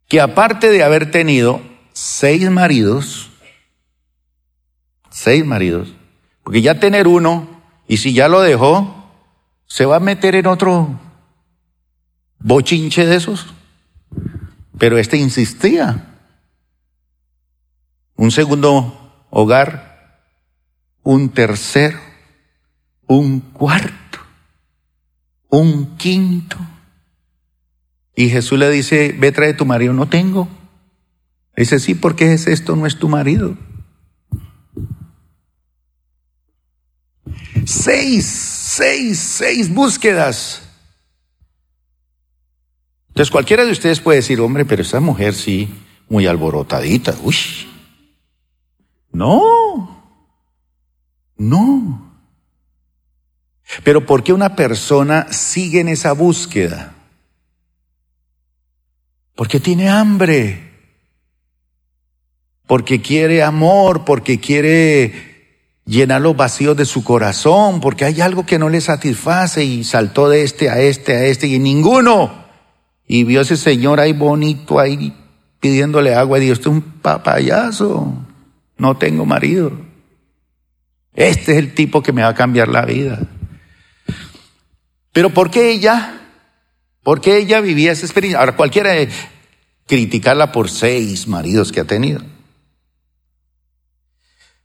que 0.08 0.20
aparte 0.20 0.70
de 0.70 0.82
haber 0.82 1.10
tenido 1.10 1.60
seis 1.92 2.50
maridos, 2.50 3.30
seis 5.10 5.44
maridos, 5.44 5.92
porque 6.42 6.62
ya 6.62 6.80
tener 6.80 7.06
uno, 7.06 7.62
y 7.86 7.98
si 7.98 8.14
ya 8.14 8.28
lo 8.28 8.40
dejó, 8.40 9.12
se 9.66 9.84
va 9.84 9.96
a 9.96 10.00
meter 10.00 10.34
en 10.34 10.46
otro 10.46 10.98
bochinche 12.38 13.04
de 13.04 13.16
esos. 13.16 13.46
Pero 14.78 14.96
este 14.96 15.16
insistía. 15.16 16.04
Un 18.16 18.30
segundo 18.30 19.26
hogar, 19.30 20.22
un 21.02 21.28
tercero, 21.28 21.98
un 23.06 23.40
cuarto, 23.40 24.07
un 25.48 25.96
quinto. 25.96 26.56
Y 28.14 28.30
Jesús 28.30 28.58
le 28.58 28.70
dice, 28.70 29.14
ve 29.18 29.32
trae 29.32 29.54
tu 29.54 29.64
marido, 29.64 29.92
no 29.92 30.08
tengo. 30.08 30.48
Dice, 31.56 31.78
sí, 31.78 31.94
porque 31.94 32.32
es 32.32 32.46
esto, 32.46 32.76
no 32.76 32.86
es 32.86 32.98
tu 32.98 33.08
marido. 33.08 33.56
Seis, 37.64 38.26
seis, 38.26 39.18
seis 39.18 39.72
búsquedas. 39.72 40.62
Entonces 43.08 43.30
cualquiera 43.30 43.64
de 43.64 43.72
ustedes 43.72 44.00
puede 44.00 44.18
decir, 44.18 44.40
hombre, 44.40 44.64
pero 44.64 44.82
esa 44.82 45.00
mujer 45.00 45.34
sí, 45.34 45.68
muy 46.08 46.26
alborotadita. 46.26 47.16
Uy. 47.22 47.36
No. 49.12 50.04
No. 51.36 52.07
Pero 53.84 54.06
¿por 54.06 54.22
qué 54.22 54.32
una 54.32 54.56
persona 54.56 55.32
sigue 55.32 55.80
en 55.80 55.88
esa 55.88 56.12
búsqueda? 56.12 56.94
Porque 59.34 59.60
tiene 59.60 59.88
hambre. 59.88 60.64
Porque 62.66 63.00
quiere 63.00 63.42
amor, 63.42 64.04
porque 64.04 64.40
quiere 64.40 65.26
llenar 65.84 66.20
los 66.20 66.36
vacíos 66.36 66.76
de 66.76 66.84
su 66.84 67.02
corazón, 67.02 67.80
porque 67.80 68.04
hay 68.04 68.20
algo 68.20 68.44
que 68.44 68.58
no 68.58 68.68
le 68.68 68.80
satisface 68.80 69.64
y 69.64 69.84
saltó 69.84 70.28
de 70.28 70.42
este 70.42 70.68
a 70.68 70.80
este 70.80 71.14
a 71.14 71.24
este 71.24 71.46
y 71.46 71.58
ninguno 71.58 72.48
y 73.08 73.24
vio 73.24 73.40
ese 73.40 73.56
señor 73.56 73.98
ahí 73.98 74.12
bonito, 74.12 74.78
ahí 74.78 75.14
pidiéndole 75.60 76.14
agua, 76.14 76.38
y 76.38 76.42
dijo, 76.42 76.52
este 76.52 76.68
es 76.68 76.74
un 76.74 76.82
papayazo, 76.82 78.12
no 78.76 78.96
tengo 78.98 79.24
marido. 79.24 79.72
Este 81.14 81.52
es 81.52 81.58
el 81.58 81.74
tipo 81.74 82.02
que 82.02 82.12
me 82.12 82.22
va 82.22 82.28
a 82.28 82.34
cambiar 82.34 82.68
la 82.68 82.84
vida. 82.84 83.18
Pero 85.18 85.30
¿por 85.30 85.50
qué 85.50 85.72
ella? 85.72 86.16
¿Por 87.02 87.20
qué 87.20 87.38
ella 87.38 87.60
vivía 87.60 87.90
esa 87.90 88.06
experiencia? 88.06 88.38
Ahora 88.38 88.54
cualquiera 88.54 88.92
criticarla 89.84 90.52
por 90.52 90.70
seis 90.70 91.26
maridos 91.26 91.72
que 91.72 91.80
ha 91.80 91.84
tenido. 91.84 92.22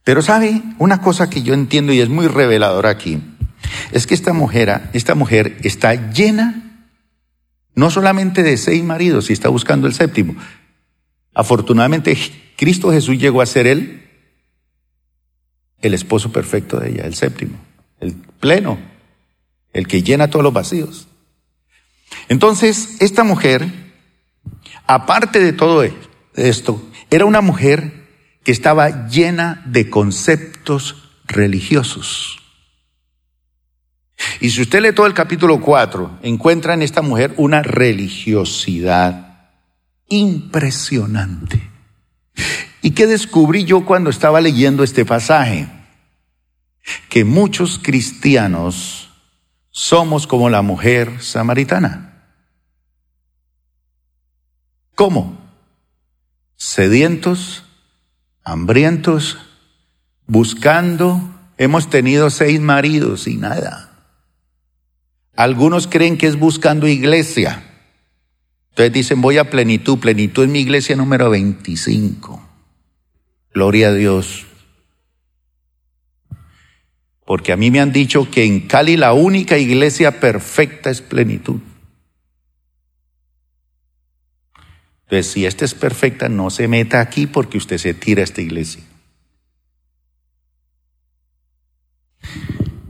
Pero 0.04 0.22
sabe, 0.22 0.62
una 0.78 1.02
cosa 1.02 1.28
que 1.28 1.42
yo 1.42 1.56
entiendo 1.56 1.92
y 1.92 2.02
es 2.02 2.10
muy 2.10 2.28
reveladora 2.28 2.92
aquí, 2.92 3.20
es 3.94 4.06
que 4.06 4.14
esta 4.14 4.32
mujer, 4.32 4.92
esta 4.94 5.16
mujer 5.16 5.58
está 5.64 6.12
llena 6.12 6.86
no 7.74 7.90
solamente 7.90 8.44
de 8.44 8.56
seis 8.58 8.84
maridos, 8.84 9.32
y 9.32 9.34
está 9.34 9.50
buscando 9.50 9.88
el 9.88 9.96
séptimo. 9.96 10.36
Afortunadamente, 11.34 12.16
Cristo 12.58 12.92
Jesús 12.92 13.18
llegó 13.18 13.42
a 13.42 13.48
ser 13.48 13.66
él 13.66 14.08
el 15.82 15.96
esposo 15.96 16.32
perfecto 16.32 16.80
de 16.80 16.92
ella, 16.92 17.06
el 17.06 17.16
séptimo, 17.16 17.58
el 18.00 18.14
pleno, 18.14 18.93
el 19.74 19.88
que 19.88 20.04
llena 20.04 20.30
todos 20.30 20.44
los 20.44 20.54
vacíos. 20.54 21.08
Entonces, 22.30 22.98
esta 23.00 23.24
mujer, 23.24 23.68
aparte 24.88 25.40
de 25.40 25.54
todo 25.54 25.84
esto, 26.36 26.82
era 27.10 27.26
una 27.26 27.42
mujer 27.42 28.08
que 28.44 28.52
estaba 28.52 29.08
llena 29.08 29.64
de 29.66 29.90
conceptos 29.90 31.12
religiosos. 31.26 32.40
Y 34.40 34.52
si 34.52 34.62
usted 34.62 34.82
lee 34.82 34.94
todo 34.94 35.06
el 35.06 35.14
capítulo 35.14 35.60
4, 35.60 36.20
encuentra 36.22 36.74
en 36.74 36.82
esta 36.82 37.02
mujer 37.02 37.34
una 37.38 37.62
religiosidad 37.62 39.50
impresionante. 40.08 41.70
¿Y 42.82 42.92
qué 42.92 43.08
descubrí 43.08 43.64
yo 43.66 43.86
cuando 43.86 44.10
estaba 44.10 44.42
leyendo 44.42 44.84
este 44.84 45.06
pasaje? 45.06 45.68
Que 47.10 47.24
muchos 47.24 47.80
cristianos 47.82 49.13
somos 49.74 50.28
como 50.28 50.52
la 50.52 50.62
mujer 50.62 51.22
samaritana. 51.22 52.14
¿Cómo? 54.94 55.36
Sedientos, 56.56 57.64
hambrientos, 58.44 59.40
buscando. 60.28 61.20
Hemos 61.58 61.90
tenido 61.90 62.30
seis 62.30 62.62
maridos 62.62 63.28
y 63.28 63.36
nada. 63.36 63.90
Algunos 65.36 65.88
creen 65.88 66.20
que 66.20 66.28
es 66.28 66.38
buscando 66.38 66.88
iglesia. 66.88 67.64
Entonces 68.70 68.94
dicen, 68.94 69.22
voy 69.22 69.40
a 69.40 69.50
plenitud. 69.50 69.98
Plenitud 69.98 70.44
en 70.44 70.52
mi 70.52 70.60
iglesia 70.60 70.96
número 70.96 71.32
25. 71.32 72.48
Gloria 73.52 73.88
a 73.88 73.94
Dios. 73.94 74.46
Porque 77.26 77.54
a 77.54 77.58
mí 77.58 77.72
me 77.72 77.80
han 77.80 77.92
dicho 77.92 78.30
que 78.30 78.44
en 78.44 78.62
Cali 78.62 78.98
la 78.98 79.14
única 79.14 79.58
iglesia 79.58 80.20
perfecta 80.20 80.90
es 80.90 81.02
plenitud. 81.02 81.60
Entonces, 85.04 85.32
si 85.32 85.46
esta 85.46 85.64
es 85.64 85.74
perfecta, 85.74 86.28
no 86.28 86.50
se 86.50 86.68
meta 86.68 87.00
aquí 87.00 87.28
porque 87.28 87.58
usted 87.58 87.78
se 87.78 87.94
tira 87.94 88.22
a 88.22 88.24
esta 88.24 88.42
iglesia. 88.42 88.84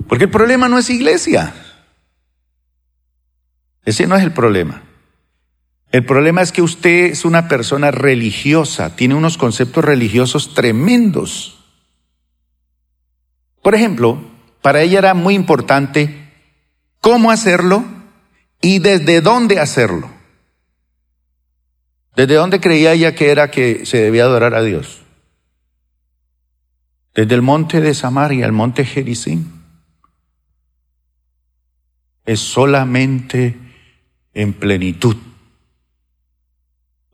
Porque 0.08 0.26
el 0.26 0.32
problema 0.32 0.70
no 0.70 0.78
es 0.78 0.90
iglesia. 0.90 1.54
Ese 3.86 4.08
no 4.08 4.16
es 4.16 4.24
el 4.24 4.32
problema. 4.32 4.84
El 5.92 6.06
problema 6.06 6.42
es 6.42 6.52
que 6.52 6.62
usted 6.62 7.12
es 7.12 7.26
una 7.26 7.48
persona 7.48 7.92
religiosa, 7.92 8.96
tiene 8.96 9.16
unos 9.16 9.38
conceptos 9.38 9.86
religiosos 9.86 10.54
tremendos. 10.54 11.63
Por 13.64 13.74
ejemplo, 13.76 14.22
para 14.62 14.82
ella 14.82 15.00
era 15.00 15.14
muy 15.14 15.34
importante 15.34 16.32
cómo 17.00 17.32
hacerlo 17.32 17.84
y 18.62 18.80
desde 18.80 19.22
dónde 19.22 19.60
hacerlo. 19.60 20.10
¿Desde 22.16 22.36
dónde 22.36 22.60
creía 22.60 22.94
ella 22.94 23.16
que 23.16 23.32
era 23.32 23.50
que 23.50 23.86
se 23.86 23.98
debía 23.98 24.26
adorar 24.26 24.54
a 24.54 24.62
Dios? 24.62 25.02
Desde 27.16 27.34
el 27.34 27.42
monte 27.42 27.82
de 27.82 27.94
Samaria, 27.94 28.46
el 28.46 28.52
monte 28.52 28.86
Gerizim. 28.86 29.46
Es 32.26 32.42
solamente 32.42 33.58
en 34.34 34.54
plenitud. 34.54 35.16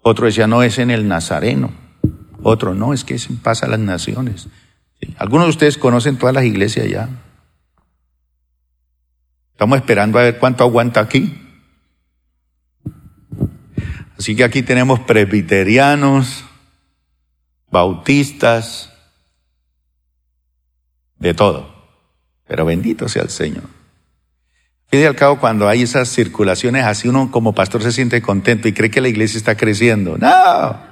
Otro 0.01 0.25
decía, 0.25 0.47
no 0.47 0.63
es 0.63 0.79
en 0.79 0.89
el 0.89 1.07
Nazareno. 1.07 1.71
Otro, 2.41 2.73
no, 2.73 2.93
es 2.93 3.03
que 3.03 3.15
es 3.15 3.29
en 3.29 3.37
paz 3.37 3.63
a 3.63 3.67
las 3.67 3.79
naciones. 3.79 4.47
Algunos 5.17 5.47
de 5.47 5.51
ustedes 5.51 5.77
conocen 5.77 6.17
todas 6.17 6.35
las 6.35 6.43
iglesias 6.43 6.87
ya. 6.87 7.09
Estamos 9.51 9.77
esperando 9.77 10.19
a 10.19 10.23
ver 10.23 10.39
cuánto 10.39 10.63
aguanta 10.63 10.99
aquí. 10.99 11.45
Así 14.17 14.35
que 14.35 14.43
aquí 14.43 14.61
tenemos 14.61 14.99
presbiterianos, 15.01 16.43
bautistas, 17.71 18.91
de 21.19 21.33
todo. 21.33 21.73
Pero 22.47 22.65
bendito 22.65 23.07
sea 23.07 23.23
el 23.23 23.29
Señor. 23.29 23.63
Y 24.91 25.03
al 25.03 25.15
cabo, 25.15 25.39
cuando 25.39 25.67
hay 25.67 25.83
esas 25.83 26.09
circulaciones 26.09 26.83
así, 26.83 27.07
uno 27.07 27.29
como 27.29 27.53
pastor 27.53 27.83
se 27.83 27.91
siente 27.91 28.21
contento 28.21 28.67
y 28.67 28.73
cree 28.73 28.89
que 28.89 29.01
la 29.01 29.07
iglesia 29.07 29.37
está 29.37 29.55
creciendo. 29.55 30.17
No. 30.17 30.88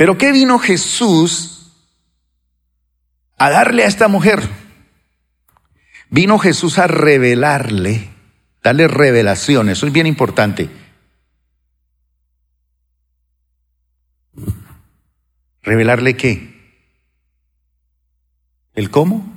Pero 0.00 0.16
¿qué 0.16 0.32
vino 0.32 0.58
Jesús 0.58 1.74
a 3.36 3.50
darle 3.50 3.84
a 3.84 3.86
esta 3.86 4.08
mujer? 4.08 4.40
Vino 6.08 6.38
Jesús 6.38 6.78
a 6.78 6.86
revelarle 6.86 8.08
darle 8.62 8.88
revelación, 8.88 9.68
eso 9.68 9.86
es 9.86 9.92
bien 9.92 10.06
importante. 10.06 10.70
¿Revelarle 15.60 16.16
qué? 16.16 16.80
¿El 18.74 18.90
cómo? 18.90 19.30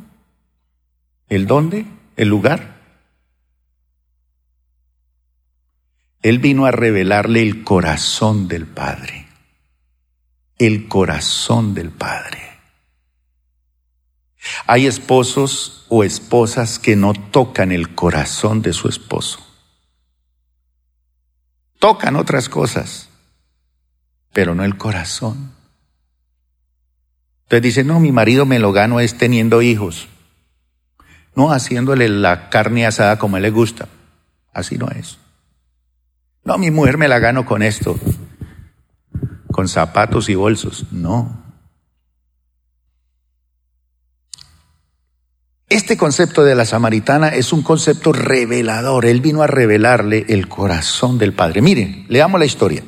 ¿El 1.28 1.46
dónde? 1.46 1.86
¿El 2.16 2.30
lugar? 2.30 2.80
Él 6.22 6.40
vino 6.40 6.66
a 6.66 6.72
revelarle 6.72 7.42
el 7.42 7.66
corazón 7.66 8.48
del 8.48 8.66
Padre. 8.66 9.23
El 10.66 10.88
corazón 10.88 11.74
del 11.74 11.90
Padre. 11.90 12.40
Hay 14.66 14.88
esposos 14.88 15.86
o 15.90 16.06
esposas 16.06 16.80
que 16.80 16.96
no 16.96 17.12
tocan 17.12 17.74
el 17.74 17.94
corazón 17.96 18.62
de 18.62 18.72
su 18.72 18.88
esposo. 18.88 19.46
Tocan 21.80 22.16
otras 22.16 22.48
cosas, 22.48 23.10
pero 24.32 24.56
no 24.56 24.64
el 24.64 24.78
corazón. 24.78 25.52
Entonces 27.42 27.62
dice, 27.62 27.84
no, 27.84 28.00
mi 28.00 28.14
marido 28.14 28.46
me 28.46 28.60
lo 28.60 28.72
gano 28.72 29.02
es 29.02 29.18
teniendo 29.18 29.62
hijos. 29.62 30.08
No 31.36 31.52
haciéndole 31.52 32.08
la 32.08 32.50
carne 32.50 32.86
asada 32.86 33.20
como 33.20 33.36
a 33.36 33.40
él 33.40 33.44
le 33.44 33.50
gusta. 33.50 33.90
Así 34.54 34.78
no 34.78 34.88
es. 34.88 35.18
No, 36.46 36.58
mi 36.58 36.72
mujer 36.72 36.98
me 36.98 37.10
la 37.10 37.20
gano 37.20 37.46
con 37.46 37.64
esto. 37.64 38.00
Con 39.64 39.70
zapatos 39.70 40.28
y 40.28 40.36
bolsos. 40.36 40.88
No. 40.92 41.42
Este 45.70 45.96
concepto 45.96 46.44
de 46.44 46.54
la 46.54 46.66
samaritana 46.66 47.30
es 47.30 47.54
un 47.54 47.62
concepto 47.62 48.12
revelador. 48.12 49.06
Él 49.06 49.22
vino 49.22 49.42
a 49.42 49.48
revelarle 49.48 50.26
el 50.28 50.50
corazón 50.50 51.18
del 51.18 51.32
Padre. 51.32 51.62
Miren, 51.62 52.06
leamos 52.10 52.42
la 52.42 52.46
historia. 52.46 52.84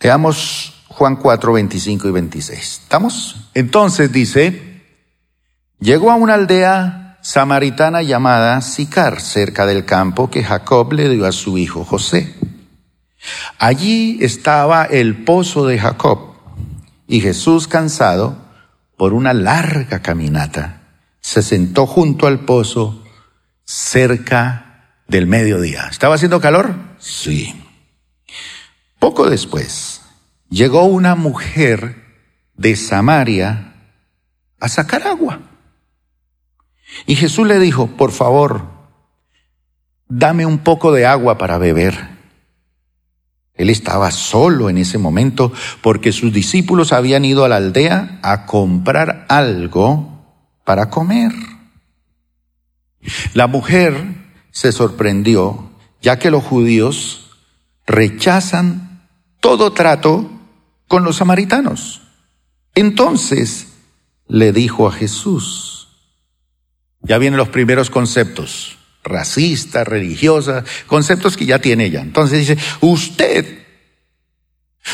Leamos 0.00 0.82
Juan 0.88 1.16
4, 1.16 1.52
25 1.52 2.08
y 2.08 2.10
26. 2.10 2.58
¿Estamos? 2.58 3.50
Entonces 3.52 4.10
dice, 4.12 4.82
llegó 5.78 6.10
a 6.10 6.14
una 6.14 6.32
aldea 6.32 7.18
samaritana 7.20 8.00
llamada 8.00 8.62
Sicar, 8.62 9.20
cerca 9.20 9.66
del 9.66 9.84
campo 9.84 10.30
que 10.30 10.42
Jacob 10.42 10.90
le 10.94 11.10
dio 11.10 11.26
a 11.26 11.32
su 11.32 11.58
hijo 11.58 11.84
José. 11.84 12.34
Allí 13.58 14.18
estaba 14.20 14.84
el 14.84 15.24
pozo 15.24 15.66
de 15.66 15.78
Jacob 15.78 16.34
y 17.06 17.20
Jesús 17.20 17.68
cansado 17.68 18.36
por 18.96 19.12
una 19.12 19.32
larga 19.32 20.00
caminata 20.00 20.82
se 21.22 21.42
sentó 21.42 21.86
junto 21.86 22.26
al 22.26 22.40
pozo 22.40 23.02
cerca 23.64 24.96
del 25.06 25.26
mediodía. 25.26 25.86
¿Estaba 25.88 26.16
haciendo 26.16 26.40
calor? 26.40 26.74
Sí. 26.98 27.54
Poco 28.98 29.30
después 29.30 30.02
llegó 30.50 30.84
una 30.84 31.14
mujer 31.14 32.04
de 32.54 32.76
Samaria 32.76 33.74
a 34.60 34.68
sacar 34.68 35.06
agua. 35.06 35.40
Y 37.06 37.16
Jesús 37.16 37.46
le 37.46 37.58
dijo, 37.58 37.86
por 37.86 38.12
favor, 38.12 38.68
dame 40.08 40.44
un 40.44 40.58
poco 40.58 40.92
de 40.92 41.06
agua 41.06 41.38
para 41.38 41.56
beber. 41.56 42.10
Él 43.54 43.70
estaba 43.70 44.10
solo 44.10 44.70
en 44.70 44.78
ese 44.78 44.98
momento 44.98 45.52
porque 45.82 46.12
sus 46.12 46.32
discípulos 46.32 46.92
habían 46.92 47.24
ido 47.24 47.44
a 47.44 47.48
la 47.48 47.56
aldea 47.56 48.18
a 48.22 48.46
comprar 48.46 49.26
algo 49.28 50.12
para 50.64 50.90
comer. 50.90 51.32
La 53.34 53.46
mujer 53.46 53.94
se 54.50 54.72
sorprendió, 54.72 55.70
ya 56.00 56.18
que 56.18 56.30
los 56.30 56.44
judíos 56.44 57.30
rechazan 57.86 59.08
todo 59.40 59.72
trato 59.72 60.30
con 60.88 61.04
los 61.04 61.16
samaritanos. 61.16 62.02
Entonces 62.74 63.68
le 64.28 64.52
dijo 64.52 64.86
a 64.86 64.92
Jesús, 64.92 65.88
ya 67.00 67.18
vienen 67.18 67.38
los 67.38 67.48
primeros 67.48 67.90
conceptos, 67.90 68.78
racista, 69.02 69.84
religiosa, 69.84 70.64
conceptos 70.86 71.36
que 71.36 71.46
ya 71.46 71.58
tiene 71.58 71.86
ella. 71.86 72.00
Entonces 72.00 72.46
dice, 72.46 72.58
usted, 72.80 73.64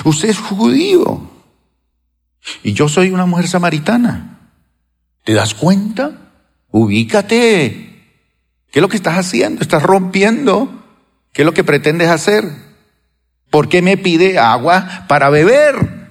usted 0.05 0.29
es 0.31 0.39
judío 0.39 1.31
y 2.63 2.73
yo 2.73 2.89
soy 2.89 3.11
una 3.11 3.27
mujer 3.27 3.49
samaritana. 3.49 4.39
¿Te 5.25 5.35
das 5.35 5.55
cuenta? 5.55 6.33
Ubícate. 6.71 7.89
¿Qué 8.71 8.79
es 8.79 8.83
lo 8.83 8.89
que 8.89 8.97
estás 8.97 9.19
haciendo? 9.19 9.63
¿Estás 9.63 9.83
rompiendo? 9.83 10.85
¿Qué 11.33 11.43
es 11.43 11.47
lo 11.47 11.55
que 11.55 11.65
pretendes 11.65 12.09
hacer? 12.09 12.45
¿Por 13.51 13.69
qué 13.69 13.83
me 13.83 13.97
pide 13.97 14.39
agua 14.39 15.05
para 15.09 15.31
beber? 15.31 16.09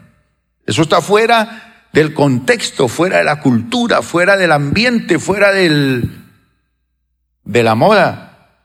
Eso 0.66 0.82
está 0.82 1.02
fuera 1.02 1.88
del 1.93 2.14
contexto, 2.14 2.88
fuera 2.88 3.20
de 3.20 3.24
la 3.24 3.39
cultura, 3.39 4.02
fuera 4.02 4.38
del 4.38 4.52
ambiente, 4.52 5.20
fuera 5.20 5.52
del, 5.52 6.27
de 7.48 7.64
la 7.64 7.76
moda. 7.76 8.60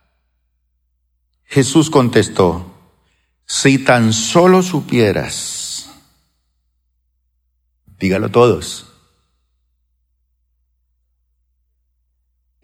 Jesús 1.44 1.88
contestó, 1.88 2.74
si 3.46 3.78
tan 3.78 4.12
solo 4.12 4.62
supieras, 4.62 5.90
dígalo 7.98 8.30
todos, 8.30 8.92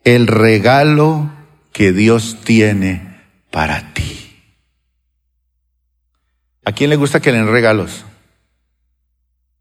el 0.05 0.27
regalo 0.27 1.31
que 1.73 1.93
Dios 1.93 2.39
tiene 2.45 3.23
para 3.51 3.95
ti. 3.95 4.43
¿A 6.64 6.73
quién 6.73 6.91
le 6.91 6.97
gusta 6.97 7.21
que 7.21 7.31
le 7.31 7.39
den 7.39 7.53
regalos? 7.53 8.05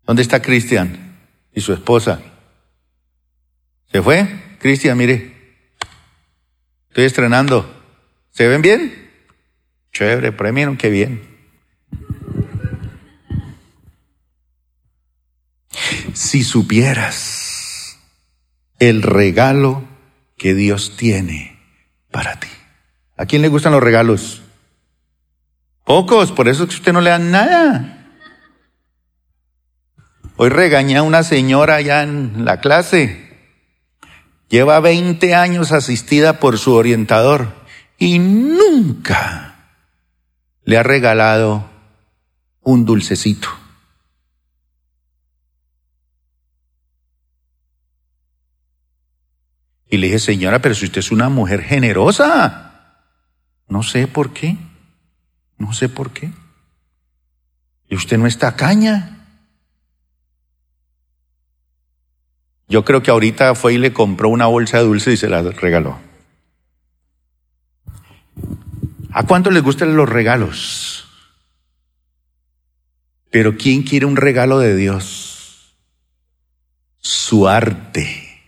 ¿Dónde 0.06 0.22
está 0.22 0.42
Cristian 0.42 1.20
y 1.54 1.62
su 1.62 1.74
esposa? 1.74 2.22
¿Se 3.92 4.02
fue? 4.02 4.58
Cristian, 4.60 4.98
mire. 4.98 5.37
Estoy 6.98 7.06
estrenando. 7.06 7.72
¿Se 8.32 8.48
ven 8.48 8.64
bien? 8.64 9.12
Chévere, 9.94 10.32
premio, 10.32 10.76
qué 10.80 10.90
bien. 10.90 11.22
Si 16.16 16.44
supieras 16.44 18.00
el 18.80 19.04
regalo 19.04 19.84
que 20.38 20.56
Dios 20.56 20.98
tiene 20.98 21.60
para 22.10 22.40
ti. 22.40 22.48
¿A 23.16 23.28
quién 23.28 23.44
le 23.44 23.50
gustan 23.50 23.74
los 23.74 23.84
regalos? 23.84 24.42
Pocos, 25.84 26.32
por 26.32 26.48
eso 26.48 26.64
es 26.64 26.70
que 26.70 26.76
usted 26.78 26.94
no 26.94 27.02
le 27.02 27.12
da 27.12 27.20
nada. 27.20 28.08
Hoy 30.36 30.50
regañé 30.50 30.98
a 30.98 31.04
una 31.04 31.22
señora 31.22 31.76
allá 31.76 32.02
en 32.02 32.44
la 32.44 32.60
clase. 32.60 33.27
Lleva 34.50 34.80
20 34.80 35.36
años 35.36 35.72
asistida 35.72 36.40
por 36.40 36.58
su 36.58 36.74
orientador 36.74 37.54
y 37.98 38.20
nunca 38.20 39.72
le 40.64 40.78
ha 40.78 40.84
regalado 40.84 41.70
un 42.62 42.86
dulcecito. 42.86 43.50
Y 49.90 49.98
le 49.98 50.08
dije, 50.08 50.20
señora, 50.20 50.62
pero 50.62 50.76
si 50.76 50.86
usted 50.86 51.00
es 51.00 51.12
una 51.12 51.30
mujer 51.30 51.62
generosa, 51.64 53.04
no 53.68 53.84
sé 53.84 54.08
por 54.08 54.34
qué, 54.34 54.58
no 55.58 55.74
sé 55.74 55.90
por 55.90 56.12
qué. 56.12 56.32
Y 57.90 57.96
usted 57.96 58.18
no 58.18 58.28
está 58.28 58.56
caña. 58.56 59.17
Yo 62.68 62.84
creo 62.84 63.02
que 63.02 63.12
ahorita 63.12 63.56
fue 63.56 63.76
y 63.76 63.78
le 63.78 63.94
compró 63.94 64.30
una 64.30 64.48
bolsa 64.48 64.78
de 64.78 64.84
dulce 64.84 65.14
y 65.14 65.18
se 65.18 65.30
la 65.30 65.42
regaló. 65.42 66.00
¿A 69.12 69.24
cuánto 69.24 69.52
les 69.52 69.64
gustan 69.64 69.96
los 69.96 70.08
regalos? 70.08 71.08
Pero 73.32 73.58
¿quién 73.58 73.84
quiere 73.84 74.06
un 74.06 74.16
regalo 74.16 74.60
de 74.60 74.76
Dios? 74.76 75.76
Su 77.00 77.48
arte 77.48 78.42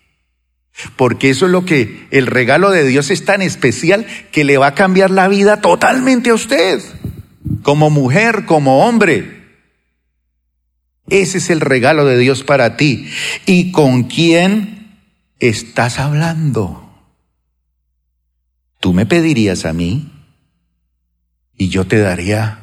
Porque 0.96 1.30
eso 1.30 1.46
es 1.46 1.52
lo 1.52 1.66
que 1.66 2.08
el 2.12 2.28
regalo 2.28 2.72
de 2.72 2.86
Dios 2.86 3.10
es 3.10 3.24
tan 3.24 3.42
especial 3.42 4.06
que 4.32 4.44
le 4.44 4.58
va 4.58 4.68
a 4.68 4.76
cambiar 4.76 5.12
la 5.12 5.28
vida 5.28 5.62
totalmente 5.62 6.30
a 6.30 6.34
usted, 6.34 6.82
como 7.64 7.90
mujer, 7.90 8.46
como 8.46 8.86
hombre. 8.86 9.39
Ese 11.10 11.40
es 11.40 11.50
el 11.50 11.62
regalo 11.62 12.06
de 12.06 12.18
Dios 12.18 12.44
para 12.44 12.78
ti. 12.78 13.10
¿Y 13.46 13.72
con 13.72 14.04
quién 14.04 15.00
estás 15.40 16.00
hablando? 16.00 16.90
Tú 18.80 18.94
me 18.94 19.06
pedirías 19.06 19.66
a 19.66 19.74
mí 19.74 20.12
y 21.58 21.70
yo 21.70 21.86
te 21.86 22.00
daría 22.00 22.60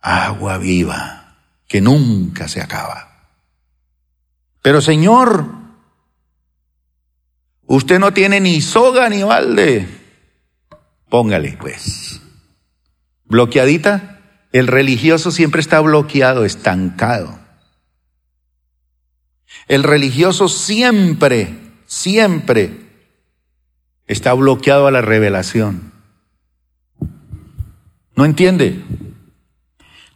agua 0.00 0.58
viva 0.58 1.38
que 1.66 1.80
nunca 1.80 2.48
se 2.48 2.60
acaba. 2.60 3.30
Pero 4.62 4.80
Señor, 4.80 5.46
usted 7.66 7.98
no 7.98 8.12
tiene 8.12 8.40
ni 8.40 8.60
soga 8.60 9.08
ni 9.08 9.22
balde. 9.22 9.88
Póngale, 11.08 11.56
pues. 11.58 12.20
Bloqueadita, 13.24 14.15
el 14.58 14.68
religioso 14.68 15.30
siempre 15.30 15.60
está 15.60 15.80
bloqueado, 15.80 16.46
estancado. 16.46 17.38
El 19.68 19.82
religioso 19.82 20.48
siempre, 20.48 21.54
siempre 21.86 22.80
está 24.06 24.32
bloqueado 24.32 24.86
a 24.86 24.90
la 24.90 25.02
revelación. 25.02 25.92
¿No 28.14 28.24
entiende? 28.24 28.82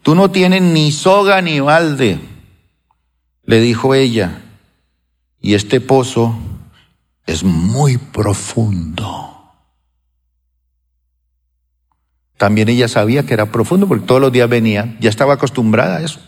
Tú 0.02 0.14
no 0.14 0.30
tienes 0.30 0.62
ni 0.62 0.90
soga 0.90 1.42
ni 1.42 1.60
balde, 1.60 2.18
le 3.44 3.60
dijo 3.60 3.94
ella, 3.94 4.40
y 5.38 5.52
este 5.52 5.82
pozo 5.82 6.38
es 7.26 7.44
muy 7.44 7.98
profundo. 7.98 9.29
También 12.40 12.70
ella 12.70 12.88
sabía 12.88 13.26
que 13.26 13.34
era 13.34 13.52
profundo 13.52 13.86
porque 13.86 14.06
todos 14.06 14.18
los 14.18 14.32
días 14.32 14.48
venía, 14.48 14.96
ya 14.98 15.10
estaba 15.10 15.34
acostumbrada 15.34 15.98
a 15.98 16.00
eso. 16.00 16.20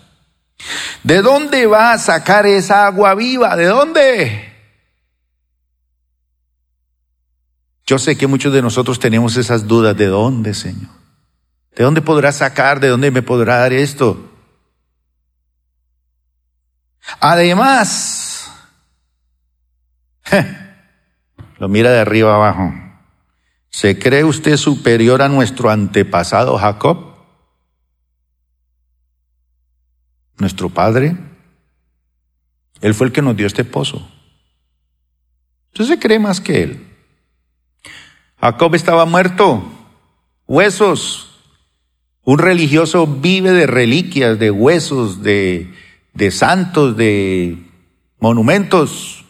¿De 1.02 1.22
dónde 1.22 1.64
va 1.66 1.94
a 1.94 1.98
sacar 1.98 2.44
esa 2.44 2.84
agua 2.86 3.14
viva? 3.14 3.56
¿De 3.56 3.64
dónde? 3.64 4.52
Yo 7.86 7.98
sé 7.98 8.18
que 8.18 8.26
muchos 8.26 8.52
de 8.52 8.60
nosotros 8.60 8.98
tenemos 8.98 9.38
esas 9.38 9.66
dudas. 9.66 9.96
¿De 9.96 10.04
dónde, 10.04 10.52
Señor? 10.52 10.90
¿De 11.74 11.82
dónde 11.82 12.02
podrá 12.02 12.30
sacar? 12.30 12.78
¿De 12.78 12.88
dónde 12.88 13.10
me 13.10 13.22
podrá 13.22 13.60
dar 13.60 13.72
esto? 13.72 14.30
Además, 17.20 18.50
lo 21.58 21.70
mira 21.70 21.90
de 21.90 22.00
arriba 22.00 22.34
abajo. 22.34 22.91
¿Se 23.72 23.98
cree 23.98 24.22
usted 24.22 24.58
superior 24.58 25.22
a 25.22 25.28
nuestro 25.28 25.70
antepasado 25.70 26.58
Jacob? 26.58 27.16
Nuestro 30.36 30.68
padre. 30.68 31.16
Él 32.82 32.92
fue 32.94 33.06
el 33.06 33.12
que 33.12 33.22
nos 33.22 33.34
dio 33.34 33.46
este 33.46 33.64
pozo. 33.64 34.06
Usted 35.72 35.86
se 35.86 35.98
cree 35.98 36.18
más 36.18 36.40
que 36.40 36.62
él. 36.62 36.86
Jacob 38.38 38.74
estaba 38.74 39.06
muerto, 39.06 39.62
huesos, 40.46 41.40
un 42.24 42.38
religioso 42.38 43.06
vive 43.06 43.52
de 43.52 43.66
reliquias, 43.66 44.38
de 44.38 44.50
huesos, 44.50 45.22
de, 45.22 45.72
de 46.12 46.30
santos, 46.30 46.96
de 46.96 47.70
monumentos. 48.18 49.21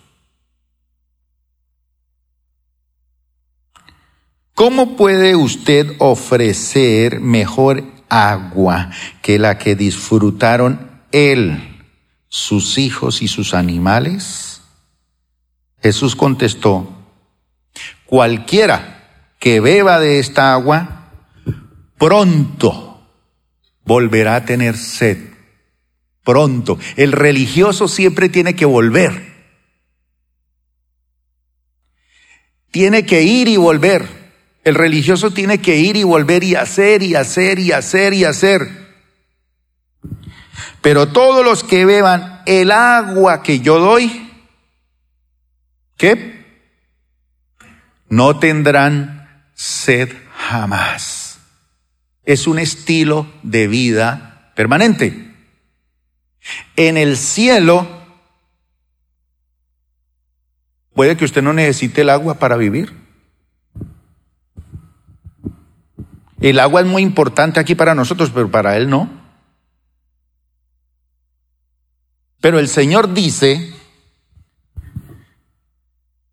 ¿Cómo 4.54 4.96
puede 4.96 5.34
usted 5.34 5.94
ofrecer 5.98 7.20
mejor 7.20 7.84
agua 8.08 8.90
que 9.22 9.38
la 9.38 9.58
que 9.58 9.74
disfrutaron 9.74 10.90
él, 11.10 11.84
sus 12.28 12.78
hijos 12.78 13.22
y 13.22 13.28
sus 13.28 13.54
animales? 13.54 14.60
Jesús 15.82 16.14
contestó, 16.14 16.92
cualquiera 18.06 19.34
que 19.40 19.60
beba 19.60 19.98
de 19.98 20.20
esta 20.20 20.52
agua 20.52 21.10
pronto 21.98 23.00
volverá 23.84 24.36
a 24.36 24.44
tener 24.44 24.76
sed. 24.76 25.32
Pronto. 26.22 26.78
El 26.96 27.10
religioso 27.10 27.88
siempre 27.88 28.28
tiene 28.28 28.54
que 28.54 28.64
volver. 28.64 29.32
Tiene 32.70 33.04
que 33.04 33.22
ir 33.22 33.48
y 33.48 33.56
volver. 33.56 34.21
El 34.64 34.74
religioso 34.74 35.32
tiene 35.32 35.60
que 35.60 35.76
ir 35.76 35.96
y 35.96 36.04
volver 36.04 36.44
y 36.44 36.54
hacer 36.54 37.02
y 37.02 37.14
hacer 37.14 37.58
y 37.58 37.72
hacer 37.72 38.14
y 38.14 38.24
hacer. 38.24 38.68
Pero 40.80 41.08
todos 41.08 41.44
los 41.44 41.64
que 41.64 41.84
beban 41.84 42.42
el 42.46 42.70
agua 42.70 43.42
que 43.42 43.60
yo 43.60 43.78
doy, 43.78 44.30
¿qué? 45.96 46.44
No 48.08 48.38
tendrán 48.38 49.50
sed 49.54 50.12
jamás 50.36 51.22
es 52.24 52.46
un 52.46 52.58
estilo 52.58 53.26
de 53.42 53.68
vida 53.68 54.52
permanente. 54.54 55.34
En 56.76 56.96
el 56.96 57.16
cielo, 57.16 57.86
puede 60.94 61.16
que 61.16 61.24
usted 61.24 61.42
no 61.42 61.52
necesite 61.52 62.02
el 62.02 62.10
agua 62.10 62.38
para 62.38 62.56
vivir. 62.56 63.01
El 66.42 66.58
agua 66.58 66.80
es 66.80 66.86
muy 66.88 67.02
importante 67.02 67.60
aquí 67.60 67.76
para 67.76 67.94
nosotros, 67.94 68.30
pero 68.34 68.50
para 68.50 68.76
Él 68.76 68.90
no. 68.90 69.08
Pero 72.40 72.58
el 72.58 72.66
Señor 72.66 73.14
dice 73.14 73.72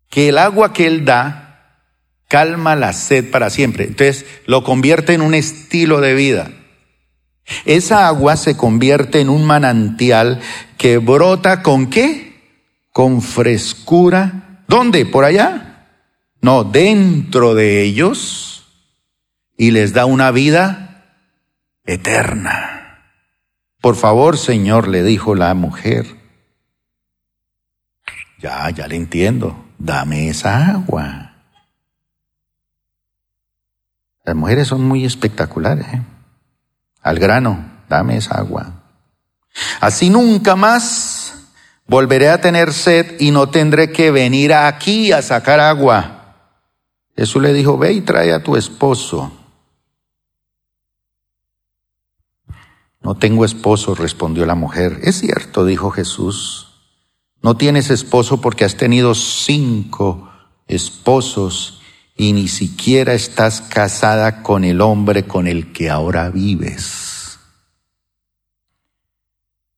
que 0.08 0.28
el 0.28 0.38
agua 0.38 0.72
que 0.72 0.88
Él 0.88 1.04
da 1.04 1.86
calma 2.26 2.74
la 2.74 2.92
sed 2.92 3.30
para 3.30 3.50
siempre. 3.50 3.84
Entonces 3.84 4.26
lo 4.46 4.64
convierte 4.64 5.14
en 5.14 5.20
un 5.20 5.32
estilo 5.32 6.00
de 6.00 6.14
vida. 6.14 6.50
Esa 7.64 8.08
agua 8.08 8.36
se 8.36 8.56
convierte 8.56 9.20
en 9.20 9.28
un 9.28 9.44
manantial 9.44 10.40
que 10.76 10.98
brota 10.98 11.62
con 11.62 11.88
qué? 11.88 12.50
Con 12.90 13.22
frescura. 13.22 14.64
¿Dónde? 14.66 15.06
¿Por 15.06 15.24
allá? 15.24 15.86
No, 16.40 16.64
dentro 16.64 17.54
de 17.54 17.82
ellos 17.82 18.49
y 19.60 19.72
les 19.72 19.92
da 19.92 20.06
una 20.06 20.30
vida 20.30 21.04
eterna. 21.84 23.04
Por 23.82 23.94
favor, 23.94 24.38
Señor, 24.38 24.88
le 24.88 25.02
dijo 25.02 25.34
la 25.34 25.52
mujer. 25.52 26.06
Ya, 28.38 28.70
ya 28.70 28.88
le 28.88 28.96
entiendo. 28.96 29.66
Dame 29.76 30.30
esa 30.30 30.70
agua. 30.70 31.34
Las 34.24 34.34
mujeres 34.34 34.66
son 34.66 34.88
muy 34.88 35.04
espectaculares. 35.04 35.86
¿eh? 35.92 36.02
Al 37.02 37.18
grano, 37.18 37.62
dame 37.86 38.16
esa 38.16 38.38
agua. 38.38 38.82
Así 39.78 40.08
nunca 40.08 40.56
más 40.56 41.34
volveré 41.86 42.30
a 42.30 42.40
tener 42.40 42.72
sed 42.72 43.20
y 43.20 43.30
no 43.30 43.50
tendré 43.50 43.92
que 43.92 44.10
venir 44.10 44.54
aquí 44.54 45.12
a 45.12 45.20
sacar 45.20 45.60
agua. 45.60 46.46
Jesús 47.14 47.42
le 47.42 47.52
dijo, 47.52 47.76
ve 47.76 47.92
y 47.92 48.00
trae 48.00 48.32
a 48.32 48.42
tu 48.42 48.56
esposo. 48.56 49.36
No 53.00 53.16
tengo 53.16 53.44
esposo, 53.44 53.94
respondió 53.94 54.44
la 54.46 54.54
mujer. 54.54 55.00
Es 55.02 55.20
cierto, 55.20 55.64
dijo 55.64 55.90
Jesús. 55.90 56.68
No 57.42 57.56
tienes 57.56 57.90
esposo 57.90 58.40
porque 58.40 58.64
has 58.64 58.76
tenido 58.76 59.14
cinco 59.14 60.30
esposos 60.68 61.80
y 62.16 62.34
ni 62.34 62.48
siquiera 62.48 63.14
estás 63.14 63.62
casada 63.62 64.42
con 64.42 64.64
el 64.64 64.82
hombre 64.82 65.26
con 65.26 65.46
el 65.46 65.72
que 65.72 65.88
ahora 65.88 66.28
vives. 66.28 67.38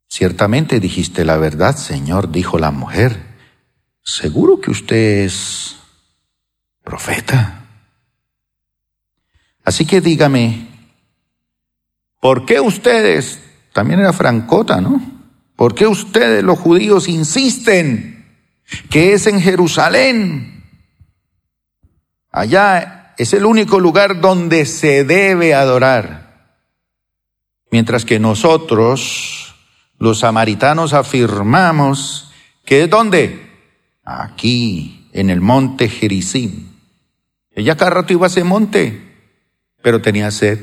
Ciertamente 0.09 0.81
dijiste 0.81 1.25
la 1.25 1.37
verdad, 1.37 1.77
Señor, 1.77 2.33
dijo 2.33 2.59
la 2.59 2.73
mujer. 2.73 3.25
Seguro 4.03 4.61
que 4.61 4.73
usted 4.73 5.25
es 5.25 5.77
profeta. 6.83 7.67
Así 9.65 9.87
que 9.87 10.01
dígame, 10.01 10.72
¿por 12.23 12.47
qué 12.47 12.59
ustedes, 12.59 13.43
también 13.75 14.01
era 14.01 14.15
francota, 14.15 14.81
¿no? 14.81 15.03
¿Por 15.57 15.75
qué 15.75 15.87
ustedes 15.87 16.43
los 16.43 16.59
judíos 16.59 17.07
insisten 17.07 18.25
que 18.89 19.13
es 19.13 19.27
en 19.27 19.43
Jerusalén 19.43 20.53
Allá 22.33 23.15
es 23.19 23.35
el 23.35 23.45
único 23.45 23.79
lugar 23.79 24.23
donde 24.23 24.65
se 24.65 25.05
debe 25.05 25.55
adorar. 25.55 26.57
Mientras 27.71 28.07
que 28.07 28.19
nosotros, 28.19 29.55
los 29.99 30.21
samaritanos, 30.21 30.95
afirmamos 30.95 32.33
que 32.65 32.85
es 32.85 32.91
donde? 32.91 33.53
aquí, 34.05 35.09
en 35.13 35.31
el 35.31 35.41
monte 35.41 35.89
Gerizim. 35.89 36.73
Ella 37.53 37.77
cada 37.77 37.91
rato 37.91 38.13
iba 38.13 38.27
a 38.27 38.31
ese 38.31 38.43
monte, 38.43 39.01
pero 39.81 40.03
tenía 40.03 40.33
sed, 40.33 40.59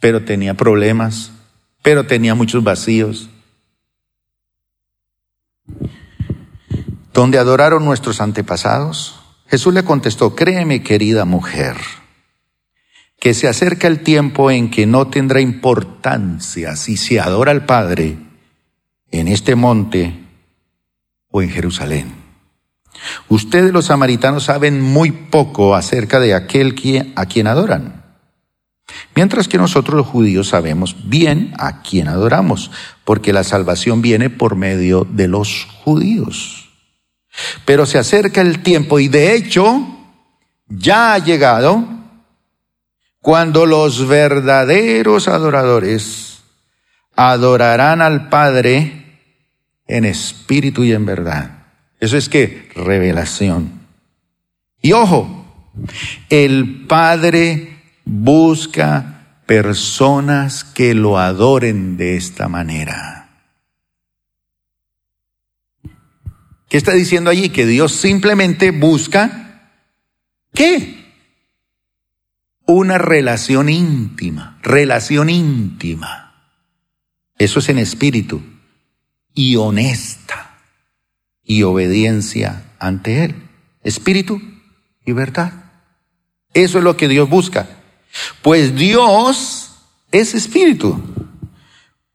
pero 0.00 0.24
tenía 0.24 0.54
problemas, 0.54 1.30
pero 1.82 2.06
tenía 2.06 2.34
muchos 2.34 2.64
vacíos. 2.64 3.28
¿Dónde 7.12 7.38
adoraron 7.38 7.84
nuestros 7.84 8.20
antepasados? 8.20 9.20
Jesús 9.46 9.74
le 9.74 9.84
contestó, 9.84 10.34
créeme 10.34 10.82
querida 10.82 11.24
mujer, 11.24 11.76
que 13.18 13.34
se 13.34 13.48
acerca 13.48 13.88
el 13.88 14.00
tiempo 14.00 14.50
en 14.50 14.70
que 14.70 14.86
no 14.86 15.08
tendrá 15.08 15.40
importancia 15.40 16.76
si 16.76 16.96
se 16.96 17.20
adora 17.20 17.50
al 17.50 17.66
Padre 17.66 18.16
en 19.10 19.28
este 19.28 19.56
monte 19.56 20.14
o 21.30 21.42
en 21.42 21.50
Jerusalén. 21.50 22.14
Ustedes 23.28 23.72
los 23.72 23.86
samaritanos 23.86 24.44
saben 24.44 24.80
muy 24.80 25.10
poco 25.10 25.74
acerca 25.74 26.20
de 26.20 26.34
aquel 26.34 26.74
a 27.16 27.26
quien 27.26 27.46
adoran. 27.46 27.99
Mientras 29.14 29.48
que 29.48 29.58
nosotros 29.58 29.96
los 29.96 30.06
judíos 30.06 30.48
sabemos 30.48 30.96
bien 31.08 31.52
a 31.58 31.82
quién 31.82 32.08
adoramos, 32.08 32.70
porque 33.04 33.32
la 33.32 33.44
salvación 33.44 34.02
viene 34.02 34.30
por 34.30 34.56
medio 34.56 35.06
de 35.10 35.28
los 35.28 35.66
judíos. 35.84 36.68
Pero 37.64 37.86
se 37.86 37.98
acerca 37.98 38.40
el 38.40 38.62
tiempo 38.62 38.98
y 38.98 39.08
de 39.08 39.34
hecho 39.34 39.86
ya 40.68 41.14
ha 41.14 41.18
llegado 41.18 41.84
cuando 43.20 43.66
los 43.66 44.06
verdaderos 44.06 45.28
adoradores 45.28 46.42
adorarán 47.16 48.00
al 48.00 48.28
Padre 48.28 49.18
en 49.86 50.04
espíritu 50.04 50.84
y 50.84 50.92
en 50.92 51.04
verdad. 51.04 51.66
Eso 51.98 52.16
es 52.16 52.28
que 52.28 52.70
revelación. 52.74 53.80
Y 54.80 54.92
ojo, 54.92 55.44
el 56.30 56.86
Padre 56.86 57.79
busca 58.10 59.42
personas 59.46 60.64
que 60.64 60.94
lo 60.94 61.18
adoren 61.18 61.96
de 61.96 62.16
esta 62.16 62.48
manera. 62.48 63.28
¿Qué 66.68 66.76
está 66.76 66.92
diciendo 66.92 67.30
allí? 67.30 67.50
Que 67.50 67.66
Dios 67.66 67.92
simplemente 67.92 68.72
busca 68.72 69.70
¿qué? 70.52 71.12
Una 72.66 72.98
relación 72.98 73.68
íntima, 73.68 74.58
relación 74.62 75.30
íntima. 75.30 76.52
Eso 77.38 77.60
es 77.60 77.68
en 77.68 77.78
espíritu 77.78 78.42
y 79.34 79.56
honesta 79.56 80.58
y 81.42 81.62
obediencia 81.62 82.74
ante 82.78 83.24
Él. 83.24 83.34
Espíritu 83.82 84.40
y 85.04 85.12
verdad. 85.12 85.72
Eso 86.54 86.78
es 86.78 86.84
lo 86.84 86.96
que 86.96 87.08
Dios 87.08 87.28
busca. 87.28 87.79
Pues 88.42 88.74
Dios 88.74 89.70
es 90.10 90.34
espíritu. 90.34 91.02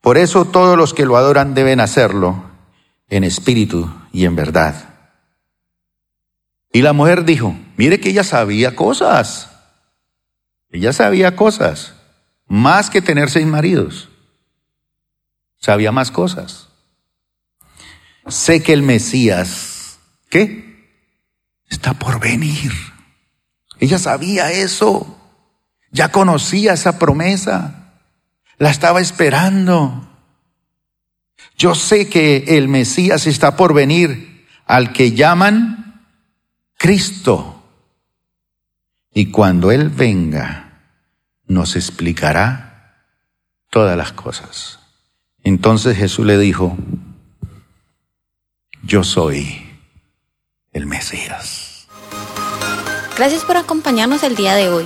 Por 0.02 0.18
eso 0.18 0.46
todos 0.46 0.78
los 0.78 0.94
que 0.94 1.06
lo 1.06 1.18
adoran 1.18 1.54
deben 1.54 1.80
hacerlo 1.80 2.44
en 3.10 3.24
espíritu 3.24 3.92
y 4.12 4.26
en 4.26 4.36
verdad. 4.36 4.90
Y 6.72 6.82
la 6.82 6.94
mujer 6.94 7.26
dijo, 7.26 7.56
mire 7.78 8.00
que 8.00 8.10
ella 8.10 8.24
sabía 8.24 8.76
cosas. 8.76 9.50
Ella 10.70 10.94
sabía 10.94 11.36
cosas. 11.36 11.94
Más 12.48 12.90
que 12.90 13.02
tener 13.02 13.30
seis 13.30 13.48
maridos. 13.48 14.10
Sabía 15.58 15.92
más 15.92 16.12
cosas 16.12 16.70
sé 18.28 18.64
que 18.64 18.74
el 18.74 18.82
Mesías, 18.82 20.00
¿qué? 20.30 20.90
Está 21.70 21.94
por 21.94 22.20
venir. 22.20 22.72
Ella 23.80 24.00
sabía 24.00 24.52
eso, 24.52 25.15
ya 25.96 26.12
conocía 26.12 26.74
esa 26.74 27.00
promesa, 27.00 27.94
la 28.58 28.70
estaba 28.70 29.00
esperando. 29.00 30.06
Yo 31.58 31.74
sé 31.74 32.10
que 32.10 32.58
el 32.58 32.68
Mesías 32.68 33.28
está 33.28 33.56
por 33.56 33.74
venir, 33.74 34.46
al 34.66 34.92
que 34.92 35.14
llaman 35.14 36.06
Cristo. 36.78 37.64
Y 39.14 39.32
cuando 39.32 39.72
Él 39.72 39.90
venga, 39.90 40.82
nos 41.48 41.78
explicará 41.78 43.08
todas 43.70 43.96
las 43.98 44.12
cosas. 44.12 44.80
Entonces 45.46 45.96
Jesús 45.96 46.26
le 46.26 46.38
dijo, 46.38 46.76
yo 48.84 49.06
soy 49.06 49.66
el 50.74 50.88
Mesías. 50.88 51.88
Gracias 53.16 53.46
por 53.46 53.56
acompañarnos 53.56 54.24
el 54.24 54.36
día 54.36 54.56
de 54.56 54.68
hoy. 54.68 54.86